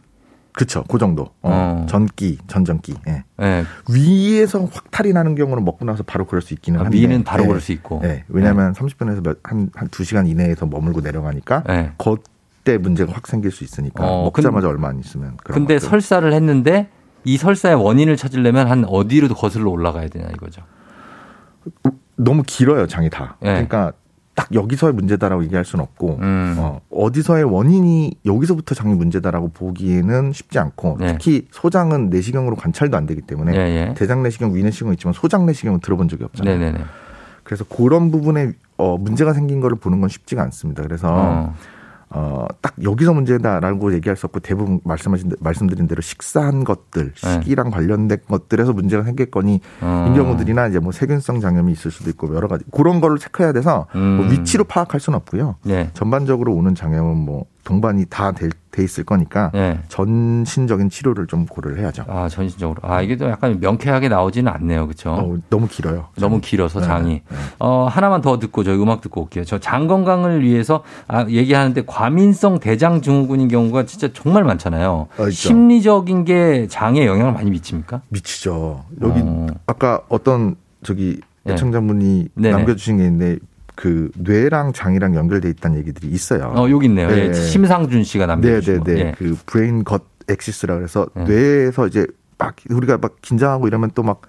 그쵸. 0.55 0.85
그 0.89 0.99
정도. 0.99 1.23
어, 1.43 1.83
어. 1.83 1.87
전기, 1.89 2.39
전전기. 2.47 2.95
예. 3.09 3.25
예. 3.43 3.65
위에서 3.91 4.69
확 4.73 4.91
탈이 4.93 5.13
나는 5.13 5.35
경우는 5.35 5.65
먹고 5.65 5.85
나서 5.85 6.05
바로 6.05 6.27
그럴 6.27 6.43
수 6.43 6.55
있기는 6.55 6.81
아, 6.81 6.85
한데. 6.85 6.97
위는 6.97 7.25
바로 7.25 7.43
예. 7.43 7.49
그럴 7.49 7.61
수 7.61 7.73
있고. 7.73 8.01
예. 8.05 8.25
왜냐하면 8.29 8.73
30분에서 8.73 9.23
몇, 9.25 9.39
한, 9.43 9.69
한 9.75 9.89
2시간 9.89 10.29
이내에서 10.29 10.67
머물고 10.67 11.01
내려가니까 11.01 11.65
예. 11.71 11.93
그때 11.99 12.79
문제가 12.79 13.13
확 13.13 13.27
생길 13.27 13.51
수 13.51 13.65
있으니까 13.65 14.07
어, 14.09 14.23
먹자마자 14.25 14.69
얼마 14.69 14.89
안 14.89 15.01
있으면. 15.01 15.37
그런 15.43 15.59
근데 15.59 15.75
것들. 15.75 15.89
설사를 15.89 16.33
했는데 16.33 16.89
이 17.25 17.37
설사의 17.37 17.75
원인을 17.75 18.17
찾으려면 18.17 18.69
한 18.71 18.85
어디로 18.87 19.29
거슬러 19.35 19.71
올라가야 19.71 20.09
되냐 20.09 20.29
이거죠. 20.35 20.63
너무 22.17 22.45
길어요 22.47 22.87
장이 22.87 23.11
다. 23.11 23.37
예. 23.43 23.47
그러니까 23.47 23.93
딱 24.35 24.53
여기서의 24.53 24.93
문제다라고 24.95 25.45
얘기할 25.45 25.65
수는 25.65 25.83
없고 25.85 26.19
음. 26.21 26.57
어, 26.59 26.81
어디서의 26.91 27.45
원인이 27.45 28.15
여기서부터 28.25 28.75
장이 28.75 28.95
문제다라고 28.95 29.49
보기에는 29.49 30.33
쉽지 30.33 30.59
않고 30.59 30.97
네. 30.99 31.13
특히 31.13 31.47
소장은 31.53 32.11
내시경으로 32.11 32.57
관찰도 32.57 32.97
안 32.97 33.07
되기 33.07 33.21
때문에 33.21 33.55
예, 33.55 33.59
예. 33.59 33.95
대장 33.95 34.23
내시경, 34.23 34.55
위 34.55 34.63
내시경은 34.63 34.95
있지만 34.95 35.13
소장 35.13 35.47
내시경은 35.47 35.81
들어본 35.81 36.09
적이 36.09 36.25
없잖아요. 36.25 36.59
그래서 37.45 37.65
그런 37.65 38.11
부분에 38.11 38.53
어, 38.77 38.99
문제가 38.99 39.33
생긴 39.33 39.61
거를 39.61 39.77
보는 39.77 40.01
건 40.01 40.09
쉽지가 40.09 40.43
않습니다. 40.43 40.83
그래서 40.83 41.09
어. 41.11 41.55
어, 42.17 42.47
딱 42.63 42.75
여기서 42.83 43.13
문제다라고 43.13 43.93
얘기할 43.95 44.17
수 44.17 44.27
없고 44.27 44.39
대부분 44.41 44.81
말씀하신 44.85 45.31
대- 45.31 45.37
말씀드린 45.41 45.89
대로 45.89 46.01
식사한 46.01 46.63
것들, 46.65 47.13
네. 47.13 47.33
식이랑 47.43 47.71
관련된 47.71 48.19
것들에서 48.29 48.73
문제가 48.73 49.03
생겼거니 49.03 49.61
어. 49.81 50.09
이 50.11 50.17
경우들이나 50.17 50.69
이제 50.69 50.79
뭐 50.79 50.93
세균성 50.93 51.41
장염이 51.41 51.73
있을 51.73 51.91
수도 51.91 52.11
있고 52.11 52.33
여러 52.35 52.47
가지 52.47 52.65
그런 52.73 53.01
거를 53.01 53.19
체크해야 53.19 53.53
돼서 53.53 53.87
음. 53.97 54.17
뭐 54.19 54.27
위치로 54.27 54.65
파악할 54.65 55.01
수는 55.01 55.17
없고요. 55.17 55.57
네. 55.65 55.91
전반적으로 55.95 56.55
오는 56.55 56.75
장염은 56.75 57.17
뭐 57.17 57.47
동반이 57.65 58.05
다돼 58.07 58.51
있을 58.79 59.05
거니까 59.05 59.51
네. 59.55 59.79
전신적인 59.89 60.91
치료를 60.91 61.27
좀 61.27 61.47
고려를 61.47 61.79
해야죠. 61.81 62.05
아 62.09 62.29
전신적으로. 62.29 62.81
아 62.83 63.01
이게 63.01 63.17
또 63.17 63.29
약간 63.29 63.59
명쾌하게 63.61 64.09
나오지는 64.09 64.53
않네요, 64.53 64.87
그렇죠? 64.87 65.11
어, 65.13 65.37
너무 65.49 65.67
길어요. 65.69 66.09
너무 66.19 66.41
길어서 66.41 66.81
네, 66.81 66.87
장이. 66.87 67.11
네. 67.29 67.37
어, 67.59 67.87
하나만 67.91 68.21
더 68.21 68.39
듣고 68.39 68.63
저희 68.65 68.77
음악 68.81 69.01
듣고 69.01 69.23
올게요. 69.23 69.45
저 69.45 69.59
장 69.59 69.87
건강을 69.89 70.43
위해서 70.45 70.83
아, 71.09 71.25
얘기하는데 71.29 71.83
과민성 71.87 72.59
대장 72.61 73.01
증후군인 73.01 73.49
경우가 73.49 73.87
진짜 73.87 74.09
정말 74.13 74.45
많잖아요. 74.45 75.09
어, 75.17 75.23
있죠. 75.29 75.31
심리적인 75.33 76.25
게 76.25 76.67
장에 76.69 77.07
영향을 77.07 77.33
많이 77.33 77.51
미칩니까? 77.51 78.03
미치죠. 78.11 78.85
여기 79.01 79.21
어. 79.25 79.47
아까 79.67 80.01
어떤 80.09 80.57
저기 80.83 81.21
네. 81.45 81.55
애청자분이 81.55 82.29
네네. 82.35 82.57
남겨주신 82.57 82.99
게 82.99 83.05
있는데 83.05 83.39
그 83.75 84.11
뇌랑 84.17 84.73
장이랑 84.73 85.15
연결돼 85.15 85.49
있다는 85.51 85.79
얘기들이 85.79 86.09
있어요. 86.09 86.53
어, 86.57 86.69
여기 86.71 86.87
있네요. 86.87 87.09
예, 87.11 87.29
네. 87.29 87.33
심상준 87.33 88.05
씨가 88.05 88.27
남겨주신 88.27 88.79
거. 88.79 88.85
네네 88.85 89.03
네. 89.03 89.09
예. 89.09 89.15
그 89.17 89.37
brain 89.47 89.85
gut 89.85 90.05
axis라 90.29 90.77
그래서 90.77 91.07
네. 91.15 91.25
뇌에서 91.25 91.87
이제 91.87 92.07
막 92.39 92.55
우리가 92.71 92.99
막 92.99 93.17
긴장하고 93.23 93.67
이러면 93.67 93.91
또 93.95 94.03
막 94.03 94.23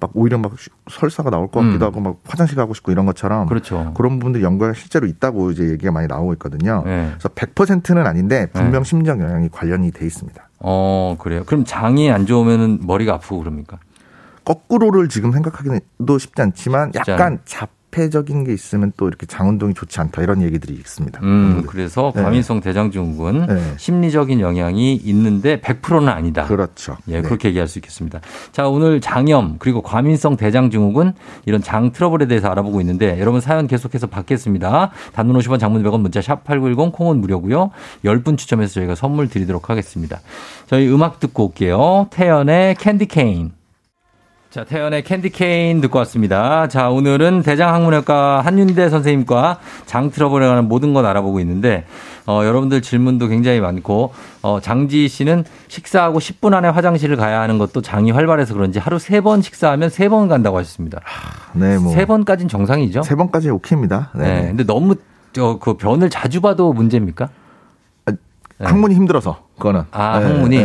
막 0.00 0.10
오히려 0.14 0.38
막 0.38 0.52
설사가 0.90 1.30
나올 1.30 1.48
것 1.48 1.60
같기도 1.60 1.84
음. 1.84 1.88
하고 1.88 2.00
막 2.00 2.16
화장실 2.24 2.56
가고 2.56 2.74
싶고 2.74 2.92
이런 2.92 3.06
것처럼 3.06 3.46
그렇죠. 3.46 3.92
그런 3.96 4.18
부분들 4.18 4.42
연구가 4.42 4.72
실제로 4.74 5.06
있다고 5.06 5.50
이제 5.50 5.70
얘기가 5.70 5.92
많이 5.92 6.06
나오고 6.06 6.32
있거든요. 6.34 6.82
예. 6.86 7.10
그래서 7.12 7.28
100%는 7.30 8.06
아닌데 8.06 8.46
분명 8.52 8.82
네. 8.82 8.88
심리적 8.88 9.20
영향이 9.20 9.48
관련이 9.50 9.90
돼 9.92 10.06
있습니다. 10.06 10.48
어, 10.60 11.16
그래요. 11.18 11.42
그럼 11.46 11.64
장이 11.64 12.10
안 12.10 12.26
좋으면은 12.26 12.80
머리가 12.82 13.14
아프고 13.14 13.38
그럽니까? 13.40 13.78
거꾸로를 14.44 15.08
지금 15.08 15.32
생각하기도 15.32 16.18
쉽지 16.18 16.42
않지만 16.42 16.92
쉽지 16.94 17.10
약간 17.10 17.38
자폐적인 17.94 18.44
게 18.44 18.52
있으면 18.52 18.92
또 18.96 19.06
이렇게 19.08 19.24
장 19.26 19.48
운동이 19.48 19.72
좋지 19.72 20.00
않다 20.00 20.22
이런 20.22 20.42
얘기들이 20.42 20.74
있습니다. 20.74 21.20
음, 21.22 21.62
그래서 21.66 22.12
네. 22.14 22.22
과민성 22.22 22.60
대장증후군 22.60 23.46
네. 23.46 23.74
심리적인 23.76 24.40
영향이 24.40 24.96
있는데 24.96 25.60
100%는 25.60 26.08
아니다. 26.08 26.44
그렇죠. 26.44 26.96
예, 27.08 27.20
네. 27.20 27.22
그렇게 27.22 27.48
얘기할 27.48 27.68
수 27.68 27.78
있겠습니다. 27.78 28.20
자, 28.52 28.68
오늘 28.68 29.00
장염 29.00 29.56
그리고 29.58 29.80
과민성 29.80 30.36
대장증후군 30.36 31.14
이런 31.46 31.62
장 31.62 31.92
트러블에 31.92 32.26
대해서 32.26 32.48
알아보고 32.48 32.80
있는데 32.80 33.18
여러분 33.20 33.40
사연 33.40 33.66
계속해서 33.66 34.08
받겠습니다. 34.08 34.90
단문 35.12 35.38
50원 35.38 35.60
장문 35.60 35.82
100원 35.84 36.00
문자 36.00 36.20
샵 36.20 36.44
8910 36.44 36.92
콩은 36.92 37.20
무료고요. 37.20 37.70
10분 38.04 38.36
추첨해서 38.36 38.74
저희가 38.74 38.94
선물 38.94 39.28
드리도록 39.28 39.70
하겠습니다. 39.70 40.20
저희 40.66 40.88
음악 40.88 41.20
듣고 41.20 41.46
올게요. 41.46 42.08
태연의 42.10 42.74
Candy 42.76 43.06
Cane. 43.06 43.52
자, 44.54 44.62
태연의 44.62 45.02
Candy 45.02 45.30
Cane 45.30 45.80
듣고 45.80 45.98
왔습니다. 45.98 46.68
자, 46.68 46.88
오늘은 46.88 47.42
대장항문외과 47.42 48.40
한윤대 48.42 48.88
선생님과 48.88 49.58
장 49.84 50.12
트러블에 50.12 50.46
관한 50.46 50.68
모든 50.68 50.94
것 50.94 51.04
알아보고 51.04 51.40
있는데, 51.40 51.84
어, 52.24 52.40
여러분들 52.44 52.80
질문도 52.80 53.26
굉장히 53.26 53.58
많고, 53.58 54.12
어, 54.42 54.60
장지 54.60 55.08
씨는 55.08 55.42
식사하고 55.66 56.20
10분 56.20 56.54
안에 56.54 56.68
화장실을 56.68 57.16
가야 57.16 57.40
하는 57.40 57.58
것도 57.58 57.82
장이 57.82 58.12
활발해서 58.12 58.54
그런지 58.54 58.78
하루 58.78 59.00
세번 59.00 59.42
식사하면 59.42 59.90
세번 59.90 60.28
간다고 60.28 60.56
하셨습니다. 60.58 61.00
네, 61.54 61.76
뭐. 61.76 61.92
세 61.92 62.04
번까지는 62.04 62.48
정상이죠? 62.48 63.02
세 63.02 63.16
번까지 63.16 63.50
오케이입니다. 63.50 64.10
네. 64.14 64.22
네. 64.22 64.46
근데 64.46 64.62
너무, 64.62 64.94
저, 65.32 65.58
그 65.60 65.74
변을 65.74 66.10
자주 66.10 66.40
봐도 66.40 66.72
문제입니까? 66.72 67.28
네. 68.06 68.14
학문이 68.60 68.94
힘들어서 68.94 69.48
그거는. 69.56 69.82
아, 69.90 70.20
네, 70.20 70.26
학문이? 70.26 70.58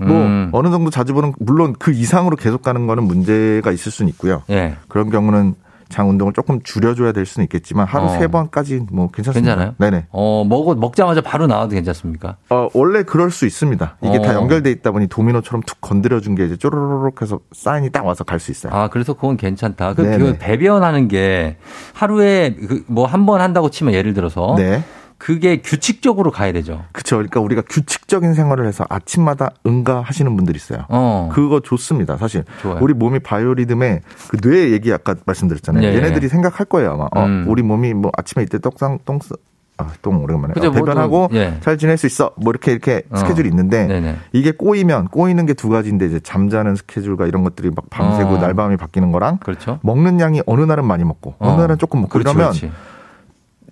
네. 0.00 0.06
뭐 0.06 0.16
음. 0.16 0.50
어느 0.52 0.70
정도 0.70 0.90
자주 0.90 1.14
보는 1.14 1.32
물론 1.38 1.74
그 1.78 1.92
이상으로 1.92 2.36
계속 2.36 2.62
가는 2.62 2.86
거는 2.86 3.04
문제가 3.04 3.70
있을 3.72 3.92
수는 3.92 4.08
있고요. 4.10 4.42
예. 4.50 4.76
그런 4.88 5.10
경우는 5.10 5.54
장 5.88 6.10
운동을 6.10 6.34
조금 6.34 6.60
줄여줘야 6.62 7.12
될 7.12 7.24
수는 7.24 7.44
있겠지만 7.44 7.86
하루 7.86 8.04
어. 8.04 8.08
세 8.10 8.26
번까지 8.26 8.82
뭐 8.92 9.10
괜찮습니다. 9.10 9.54
괜찮아요? 9.54 9.74
네네. 9.78 10.04
어, 10.10 10.44
먹어, 10.46 10.74
먹자마자 10.74 11.22
바로 11.22 11.46
나와도 11.46 11.70
괜찮습니까? 11.70 12.36
어, 12.50 12.68
원래 12.74 13.02
그럴 13.04 13.30
수 13.30 13.46
있습니다. 13.46 13.96
이게 14.02 14.18
어. 14.18 14.20
다 14.20 14.34
연결돼 14.34 14.70
있다 14.70 14.90
보니 14.90 15.06
도미노처럼 15.06 15.62
툭 15.62 15.80
건드려준 15.80 16.34
게 16.34 16.44
이제 16.44 16.56
쪼르르륵 16.56 17.22
해서 17.22 17.40
사인이 17.52 17.88
딱 17.88 18.04
와서 18.04 18.22
갈 18.22 18.38
수 18.38 18.50
있어요. 18.50 18.70
아, 18.74 18.88
그래서 18.88 19.14
그건 19.14 19.38
괜찮다. 19.38 19.94
그. 19.94 20.02
그 20.02 20.36
배변하는 20.38 21.08
게 21.08 21.56
하루에 21.94 22.54
뭐한 22.86 23.24
번 23.24 23.40
한다고 23.40 23.70
치면 23.70 23.94
예를 23.94 24.12
들어서 24.12 24.56
네. 24.58 24.84
그게 25.18 25.60
규칙적으로 25.60 26.30
가야 26.30 26.52
되죠. 26.52 26.84
그쵸. 26.92 27.16
그러니까 27.16 27.40
우리가 27.40 27.62
규칙적인 27.68 28.34
생활을 28.34 28.66
해서 28.66 28.84
아침마다 28.88 29.50
응가하시는 29.66 30.34
분들이 30.36 30.56
있어요. 30.56 30.84
어. 30.88 31.28
그거 31.32 31.60
좋습니다. 31.60 32.16
사실 32.16 32.44
좋아요. 32.62 32.78
우리 32.80 32.94
몸이 32.94 33.18
바이오리듬에 33.18 34.00
그 34.30 34.38
뇌 34.40 34.70
얘기 34.70 34.92
아까 34.92 35.16
말씀드렸잖아요. 35.26 35.82
예, 35.84 35.94
얘네들이 35.96 36.28
생각할 36.28 36.66
거예요 36.66 36.92
아마. 36.92 37.08
어, 37.14 37.24
음. 37.26 37.44
우리 37.48 37.62
몸이 37.62 37.94
뭐 37.94 38.12
아침에 38.16 38.44
이때 38.44 38.58
떡상 38.60 39.00
똥 39.04 39.18
쓰- 39.20 39.34
아, 39.80 39.92
똥 40.02 40.22
오랜만에 40.24 40.54
그죠, 40.54 40.68
어, 40.68 40.70
뭐 40.70 40.80
배변하고 40.80 41.28
또, 41.30 41.36
예. 41.36 41.56
잘 41.60 41.78
지낼 41.78 41.96
수 41.96 42.06
있어. 42.06 42.32
뭐 42.36 42.50
이렇게 42.50 42.72
이렇게 42.72 43.02
어. 43.10 43.16
스케줄이 43.16 43.48
있는데 43.48 43.86
네네. 43.86 44.16
이게 44.32 44.50
꼬이면 44.52 45.06
꼬이는 45.08 45.46
게 45.46 45.54
두 45.54 45.68
가지인데 45.68 46.06
이제 46.06 46.20
잠자는 46.20 46.74
스케줄과 46.76 47.26
이런 47.26 47.42
것들이 47.44 47.70
막 47.74 47.84
밤새고 47.90 48.30
어. 48.34 48.38
날밤이 48.38 48.76
바뀌는 48.76 49.12
거랑 49.12 49.38
그렇죠. 49.38 49.78
먹는 49.82 50.18
양이 50.20 50.42
어느 50.46 50.62
날은 50.62 50.84
많이 50.84 51.04
먹고 51.04 51.34
어. 51.38 51.48
어느 51.50 51.60
날은 51.60 51.78
조금 51.78 52.00
먹고 52.02 52.10
그렇지, 52.12 52.30
이러면 52.30 52.50
그렇지. 52.52 52.72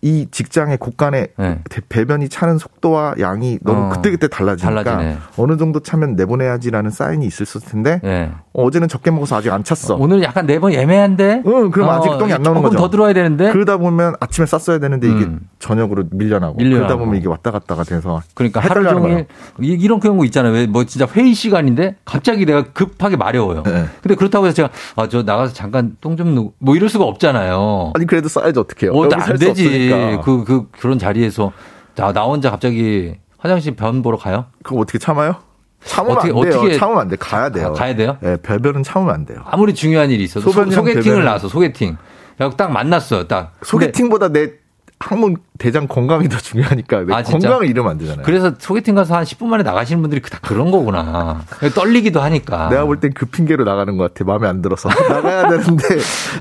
이 0.07 0.29
직장의 0.31 0.79
곳간에 0.79 1.27
네. 1.37 1.59
배변이 1.89 2.29
차는 2.29 2.59
속도와 2.59 3.17
양이 3.19 3.59
너무 3.63 3.87
어. 3.87 3.89
그때그때 3.89 4.29
달라지니까 4.29 4.85
달라지네. 4.85 5.17
어느 5.37 5.57
정도 5.57 5.81
차면 5.81 6.15
내보내야지라는 6.15 6.93
사인이 6.93 7.27
있을 7.27 7.45
텐데 7.61 8.01
예. 8.05 8.31
어제는 8.53 8.87
적게 8.87 9.11
먹어서 9.11 9.35
아직 9.37 9.51
안 9.53 9.65
찼어. 9.65 9.97
오늘 9.97 10.23
약간 10.23 10.47
네번 10.47 10.73
애매한데? 10.75 11.43
응, 11.45 11.71
그럼 11.73 11.91
아직 11.91 12.09
똥이 12.19 12.33
안 12.33 12.41
나오는 12.43 12.61
조금 12.63 12.71
거죠. 12.71 12.77
더 12.79 12.89
들어야 12.89 13.13
되는데? 13.15 13.51
그러다 13.51 13.79
보면 13.79 14.15
아침에 14.21 14.47
쌌어야 14.47 14.79
되는데 14.79 15.09
이게 15.09 15.25
음. 15.25 15.41
저녁으로 15.59 16.05
밀려나고, 16.13 16.55
밀려나고. 16.57 16.87
그러다 16.87 16.97
보면 16.97 17.17
이게 17.19 17.27
왔다 17.29 17.51
갔다가 17.51 17.83
돼서 17.83 18.23
그러니까 18.35 18.61
하루 18.61 18.89
종일 18.89 19.27
이- 19.61 19.67
이런 19.81 19.99
경우 19.99 20.25
있잖아요. 20.27 20.53
왜 20.53 20.67
뭐 20.67 20.85
진짜 20.85 21.07
회의 21.17 21.35
시간인데 21.35 21.97
갑자기 22.05 22.47
내가 22.47 22.63
급하게 22.63 23.17
마려워요. 23.17 23.63
네. 23.65 23.87
근데 24.03 24.15
그렇다고 24.15 24.47
해서 24.47 24.55
제가 24.55 24.69
아 24.95 25.09
저 25.09 25.23
나가서 25.25 25.53
잠깐 25.53 25.97
똥좀 26.01 26.35
누고 26.35 26.53
뭐 26.59 26.77
이럴 26.77 26.89
수가 26.89 27.05
없잖아요. 27.05 27.93
아니 27.95 28.07
그래도 28.07 28.29
싸야지 28.29 28.59
어떡해요. 28.61 28.93
어, 28.93 29.05
여기 29.05 29.15
안 29.17 29.37
되지. 29.37 29.89
없으니까. 30.05 30.23
그, 30.23 30.45
그, 30.45 30.69
그런 30.79 30.99
자리에서 30.99 31.53
나, 31.95 32.13
나 32.13 32.23
혼자 32.25 32.51
갑자기 32.51 33.15
화장실 33.39 33.75
변 33.77 34.03
보러 34.03 34.17
가요? 34.17 34.47
그거 34.63 34.81
어떻게 34.81 34.99
참아요? 34.99 35.37
참으면 35.85 36.17
어떻게- 36.19 36.33
안 36.33 36.41
돼요. 36.41 36.59
어떻게- 36.61 36.79
참으면 36.79 37.01
안 37.03 37.09
돼. 37.09 37.17
가야 37.17 37.51
돼요. 37.51 37.67
아, 37.69 37.73
가야 37.73 37.95
돼요? 37.95 38.17
예, 38.25 38.37
별별은 38.43 38.83
참으면 38.83 39.15
안 39.15 39.25
돼요. 39.27 39.39
아무리 39.45 39.75
중요한 39.75 40.11
일이 40.11 40.25
있어도 40.25 40.51
소, 40.51 40.69
소개팅을 40.71 41.25
나서 41.25 41.49
소개팅. 41.49 41.97
야, 42.41 42.51
딱 42.51 42.71
만났어요. 42.73 43.29
딱. 43.29 43.53
소개팅보다 43.63 44.29
내 44.29 44.51
항문 44.99 45.37
대장 45.59 45.87
건강이 45.87 46.29
더 46.29 46.39
중요하니까 46.39 47.05
내 47.05 47.15
아? 47.15 47.23
건강을 47.23 47.69
잃으면 47.69 47.91
안 47.93 47.99
되잖아요. 47.99 48.25
그래서 48.25 48.53
소개팅 48.59 48.95
가서 48.95 49.15
한 49.15 49.25
10분 49.25 49.45
만에 49.47 49.63
나가시는 49.63 50.01
분들이 50.01 50.23
다 50.23 50.39
그런 50.43 50.71
거구나. 50.71 51.43
떨리기도 51.75 52.21
하니까. 52.23 52.69
내가 52.71 52.85
볼 52.87 52.99
땐 52.99 53.13
그 53.15 53.27
핑계로 53.27 53.65
나가는 53.65 53.95
것 53.99 54.15
같아. 54.15 54.25
마음에 54.25 54.49
안 54.49 54.63
들어서 54.63 54.89
나가야 55.09 55.49
되는데 55.51 55.85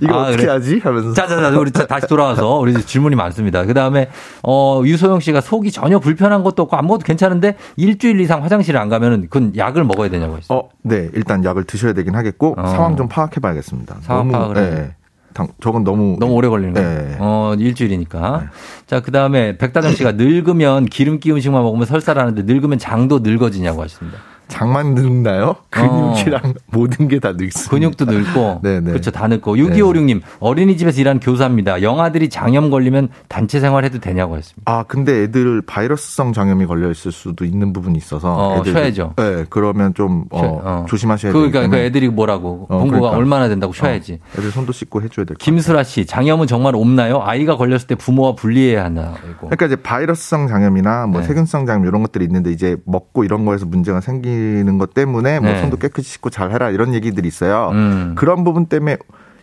이거 0.01 0.13
아, 0.15 0.21
어떻게 0.23 0.37
그래? 0.43 0.51
하지? 0.51 0.79
하면서 0.79 1.13
자, 1.13 1.27
자, 1.27 1.39
자, 1.39 1.49
우리 1.59 1.71
자- 1.71 1.85
다시 1.85 2.07
돌아와서 2.07 2.57
우리 2.57 2.73
질문이 2.73 3.15
많습니다. 3.15 3.65
그 3.65 3.73
다음에, 3.73 4.09
어, 4.43 4.81
유소영 4.85 5.19
씨가 5.19 5.41
속이 5.41 5.71
전혀 5.71 5.99
불편한 5.99 6.43
것도 6.43 6.63
없고 6.63 6.77
아무것도 6.77 7.03
괜찮은데 7.03 7.57
일주일 7.75 8.19
이상 8.21 8.41
화장실을 8.43 8.79
안 8.79 8.87
가면은 8.89 9.23
그건 9.29 9.55
약을 9.55 9.83
먹어야 9.83 10.09
되냐고 10.09 10.37
했어요. 10.37 10.57
어, 10.59 10.69
네, 10.81 11.09
일단 11.13 11.43
약을 11.43 11.65
드셔야 11.65 11.91
되긴 11.93 12.15
하겠고 12.15 12.55
어. 12.57 12.67
상황 12.67 12.95
좀 12.95 13.07
파악해봐야겠습니다. 13.09 13.97
상황 14.01 14.29
파악을 14.31 14.57
예, 14.57 14.95
당, 15.35 15.49
저건 15.61 15.83
너무 15.83 16.15
너무 16.17 16.33
오래 16.33 16.47
걸리는 16.47 16.73
거예요. 16.73 16.89
네. 16.89 17.17
어, 17.19 17.53
일주일이니까. 17.59 18.49
자, 18.87 19.01
그 19.01 19.11
다음에 19.11 19.57
백다정 19.57 19.91
씨가 19.91 20.13
늙으면 20.17 20.85
기름기 20.85 21.29
음식만 21.33 21.61
먹으면 21.61 21.85
설사라는데 21.85 22.43
늙으면 22.43 22.79
장도 22.79 23.19
늙어지냐고 23.19 23.83
하십니다. 23.83 24.17
장만 24.47 24.93
늙나요? 24.95 25.55
근육이랑 25.69 26.53
모든 26.71 27.07
게 27.07 27.19
다 27.19 27.31
늙습니다. 27.31 27.69
어. 27.69 27.69
근육도 27.71 28.05
늙고. 28.05 28.59
네네. 28.63 28.91
그렇죠. 28.91 29.11
다 29.11 29.27
늙고. 29.27 29.55
6256님, 29.55 30.21
어린이집에서 30.39 31.01
일하는 31.01 31.19
교사입니다. 31.19 31.81
영아들이 31.81 32.29
장염 32.29 32.69
걸리면 32.69 33.09
단체 33.27 33.59
생활해도 33.59 33.99
되냐고 33.99 34.37
했습니다. 34.37 34.61
아, 34.71 34.83
근데 34.83 35.23
애들 35.23 35.61
바이러스성 35.61 36.33
장염이 36.33 36.65
걸려 36.65 36.91
있을 36.91 37.11
수도 37.11 37.45
있는 37.45 37.73
부분이 37.73 37.97
있어서 37.97 38.33
어, 38.35 38.57
애들 38.59 38.73
쉬어야죠. 38.73 39.13
네, 39.17 39.45
그러면 39.49 39.93
좀 39.93 40.25
어, 40.31 40.61
어. 40.63 40.85
조심하셔야 40.87 41.31
그, 41.31 41.39
되기 41.39 41.51
그러니까 41.51 41.77
그 41.77 41.83
애들이 41.83 42.09
뭐라고. 42.09 42.67
어, 42.69 42.77
공부가 42.77 42.99
그러니까. 42.99 43.17
얼마나 43.17 43.47
된다고 43.47 43.73
쉬어야지. 43.73 44.19
어, 44.21 44.39
애들 44.39 44.51
손도 44.51 44.71
씻고 44.73 44.99
해줘야 45.01 45.25
될것 45.25 45.37
같아요. 45.39 45.55
김수라 45.55 45.83
씨, 45.83 46.05
장염은 46.05 46.47
정말 46.47 46.75
없나요? 46.75 47.21
아이가 47.23 47.55
걸렸을 47.57 47.87
때 47.87 47.95
부모와 47.95 48.35
분리해야 48.35 48.85
하나요? 48.85 49.15
그러니까 49.39 49.65
이제 49.65 49.75
바이러스성 49.77 50.47
장염이나 50.47 51.07
뭐 51.07 51.21
네. 51.21 51.27
세균성 51.27 51.65
장염 51.65 51.85
이런 51.87 52.01
것들이 52.01 52.25
있는데 52.25 52.51
이제 52.51 52.75
먹고 52.85 53.23
이런 53.23 53.45
거에서 53.45 53.65
문제가 53.65 54.01
생기 54.01 54.34
는 54.63 54.77
것 54.77 54.93
때문에 54.93 55.39
뭐 55.39 55.51
네. 55.51 55.61
손도 55.61 55.77
깨끗이 55.77 56.09
씻고 56.09 56.29
잘 56.29 56.51
해라 56.51 56.69
이런 56.69 56.93
얘기들이 56.93 57.27
있어요. 57.27 57.69
음. 57.73 58.13
그런 58.15 58.43
부분 58.43 58.65
때문에 58.65 58.97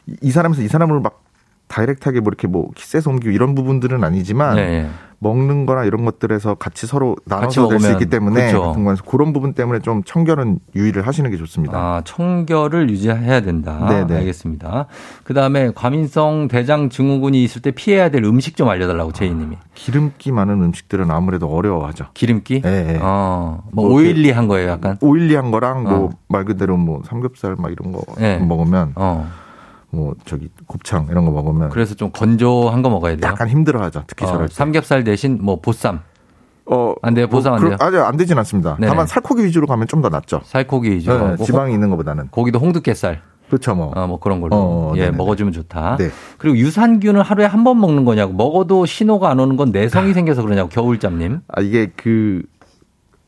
이- 0.06 0.16
이 0.22 0.30
사람에서 0.30 0.62
이 0.62 0.68
사람을 0.68 1.00
막 1.00 1.21
다이렉트하게 1.72 2.20
뭐 2.20 2.28
이렇게 2.28 2.46
뭐 2.46 2.68
키스해서 2.74 3.08
옮기고 3.10 3.32
이런 3.32 3.54
부분들은 3.54 4.04
아니지만 4.04 4.58
예, 4.58 4.62
예. 4.62 4.88
먹는 5.20 5.66
거나 5.66 5.84
이런 5.84 6.04
것들에서 6.04 6.56
같이 6.56 6.86
서로 6.86 7.14
나눠서 7.26 7.68
될 7.68 7.78
수 7.80 7.92
있기 7.92 8.06
때문에 8.06 8.48
그렇죠. 8.48 8.62
같은 8.66 8.84
거에서 8.84 9.04
그런 9.04 9.32
부분 9.32 9.52
때문에 9.54 9.78
좀 9.78 10.02
청결은 10.04 10.58
유의를 10.74 11.06
하시는 11.06 11.30
게 11.30 11.36
좋습니다. 11.36 11.78
아, 11.78 12.02
청결을 12.04 12.90
유지해야 12.90 13.40
된다. 13.40 13.86
네네. 13.88 14.16
알겠습니다. 14.16 14.86
그 15.22 15.32
다음에 15.32 15.70
과민성 15.74 16.48
대장 16.48 16.90
증후군이 16.90 17.42
있을 17.44 17.62
때 17.62 17.70
피해야 17.70 18.08
될 18.10 18.24
음식 18.24 18.56
좀 18.56 18.68
알려달라고 18.68 19.12
제이 19.12 19.30
님이. 19.30 19.56
기름기 19.74 20.32
많은 20.32 20.60
음식들은 20.60 21.08
아무래도 21.10 21.46
어려워하죠. 21.46 22.06
기름기? 22.14 22.62
예, 22.66 22.94
예. 22.94 22.98
어, 23.00 23.62
뭐 23.70 23.86
뭐 23.86 23.94
오일리한 23.94 24.48
거예요, 24.48 24.70
약간. 24.70 24.98
오일리한 25.00 25.52
거랑 25.52 25.86
어. 25.86 26.10
뭐말 26.28 26.44
그대로 26.46 26.76
뭐 26.76 27.00
삼겹살 27.06 27.54
막 27.58 27.70
이런 27.70 27.92
거 27.92 28.02
네. 28.18 28.38
먹으면 28.38 28.92
어. 28.96 29.30
뭐 29.94 30.14
저기 30.24 30.48
곱창 30.66 31.06
이런 31.10 31.24
거 31.26 31.30
먹으면 31.30 31.68
그래서 31.68 31.94
좀 31.94 32.10
건조한 32.12 32.80
거 32.82 32.88
먹어야 32.88 33.16
돼요. 33.16 33.30
약간 33.30 33.48
힘들어하죠. 33.48 34.04
특히 34.06 34.24
어. 34.24 34.46
삼겹살 34.50 35.04
대신 35.04 35.38
뭐 35.42 35.60
보쌈, 35.60 36.00
어, 36.64 36.94
안 37.02 37.12
돼요? 37.12 37.28
보상 37.28 37.54
안 37.54 37.60
그럼- 37.60 37.76
돼요? 37.76 37.86
아니요, 37.86 38.04
안 38.04 38.16
되진 38.16 38.38
않습니다. 38.38 38.76
네네. 38.76 38.86
다만 38.88 39.06
살코기 39.06 39.44
위주로 39.44 39.66
가면 39.66 39.86
좀 39.88 40.00
더 40.00 40.08
낫죠. 40.08 40.40
살코기 40.44 40.90
위주로. 40.90 41.18
네, 41.30 41.36
뭐 41.36 41.46
지방이 41.46 41.74
있는 41.74 41.90
것보다는. 41.90 42.28
고기도 42.28 42.58
홍두깨살. 42.58 43.20
그렇죠, 43.48 43.74
뭐. 43.74 43.92
어, 43.94 44.06
뭐 44.06 44.18
그런 44.18 44.40
걸로. 44.40 44.56
어, 44.56 44.92
예, 44.96 45.00
네네네. 45.00 45.16
먹어주면 45.18 45.52
좋다. 45.52 45.98
네. 45.98 46.08
그리고 46.38 46.56
유산균을 46.56 47.22
하루에 47.22 47.44
한 47.44 47.62
번 47.64 47.78
먹는 47.78 48.06
거냐고. 48.06 48.32
먹어도 48.32 48.86
신호가 48.86 49.28
안 49.30 49.38
오는 49.40 49.58
건 49.58 49.72
내성이 49.72 50.14
생겨서 50.14 50.40
그러냐고. 50.42 50.70
겨울잠님. 50.70 51.40
아, 51.48 51.60
이게 51.60 51.92
그, 51.94 52.42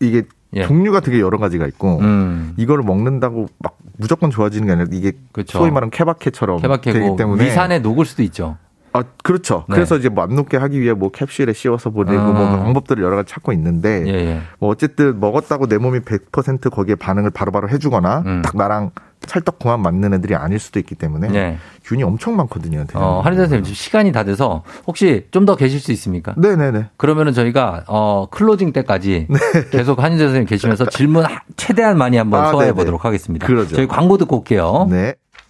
이게 0.01 0.23
예. 0.55 0.63
종류가 0.63 1.01
되게 1.01 1.21
여러 1.21 1.37
가지가 1.37 1.67
있고, 1.67 1.99
음. 1.99 2.55
이거를 2.57 2.83
먹는다고 2.85 3.49
막 3.59 3.77
무조건 3.97 4.31
좋아지는 4.31 4.67
게 4.67 4.73
아니라 4.73 4.89
이게 4.93 5.13
그렇죠. 5.33 5.59
소위 5.59 5.71
말하는 5.71 5.91
케바케처럼 5.91 6.61
되기 6.61 6.69
케바케고 6.69 7.17
때문에. 7.17 7.45
위산에 7.45 7.79
녹을 7.79 8.05
수도 8.05 8.23
있죠. 8.25 8.57
아, 8.93 9.03
그렇죠. 9.25 9.65
네. 9.69 9.75
그래서 9.75 9.97
이제 9.97 10.09
뭐 10.09 10.25
안 10.25 10.37
녹게 10.37 10.57
하기 10.57 10.81
위해 10.81 10.93
뭐 10.95 11.11
캡슐에 11.11 11.53
씌워서 11.53 11.91
보내고 11.91 12.21
아. 12.21 12.31
뭐 12.33 12.59
방법들을 12.63 13.03
여러 13.03 13.17
가지 13.17 13.33
찾고 13.33 13.53
있는데 13.53 14.05
예, 14.07 14.13
예. 14.13 14.41
뭐 14.61 14.71
어쨌든 14.71 15.19
먹었다고 15.19 15.67
내 15.67 15.79
몸이 15.79 16.01
100% 16.01 16.71
거기에 16.71 16.95
반응을 16.95 17.31
바로바로 17.31 17.69
해주거나 17.69 18.23
음. 18.25 18.43
딱 18.43 18.57
나랑 18.57 18.93
찰떡궁합 19.27 19.81
맞는 19.81 20.15
애들이 20.15 20.35
아닐 20.35 20.59
수도 20.59 20.79
있기 20.79 20.95
때문에 20.95 21.29
예. 21.35 21.59
균이 21.85 22.03
엄청 22.03 22.37
많거든요. 22.37 22.85
어, 22.95 23.21
한의사 23.25 23.43
선생님 23.43 23.65
지금 23.65 23.75
시간이 23.75 24.13
다 24.13 24.25
돼서 24.25 24.63
혹시 24.87 25.27
좀 25.31 25.45
더 25.45 25.57
계실 25.57 25.79
수 25.81 25.93
있습니까? 25.93 26.35
네네네. 26.39 26.87
그러면은 26.97 27.33
저희가 27.35 27.85
어 27.87 28.27
클로징 28.31 28.73
때까지 28.73 29.29
계속 29.71 30.03
한의사 30.03 30.25
선생님 30.25 30.47
계시면서 30.47 30.87
질문 30.87 31.25
하- 31.25 31.41
최대한 31.57 31.99
많이 31.99 32.17
한번 32.17 32.43
아, 32.45 32.51
소화해. 32.51 32.73
보도록 32.73 33.05
하겠습니다. 33.05 33.47
그러죠. 33.47 33.77
저희 33.77 33.87
광고 33.87 34.17
듣고 34.17 34.39
올게요. 34.39 34.87
네. 34.91 35.15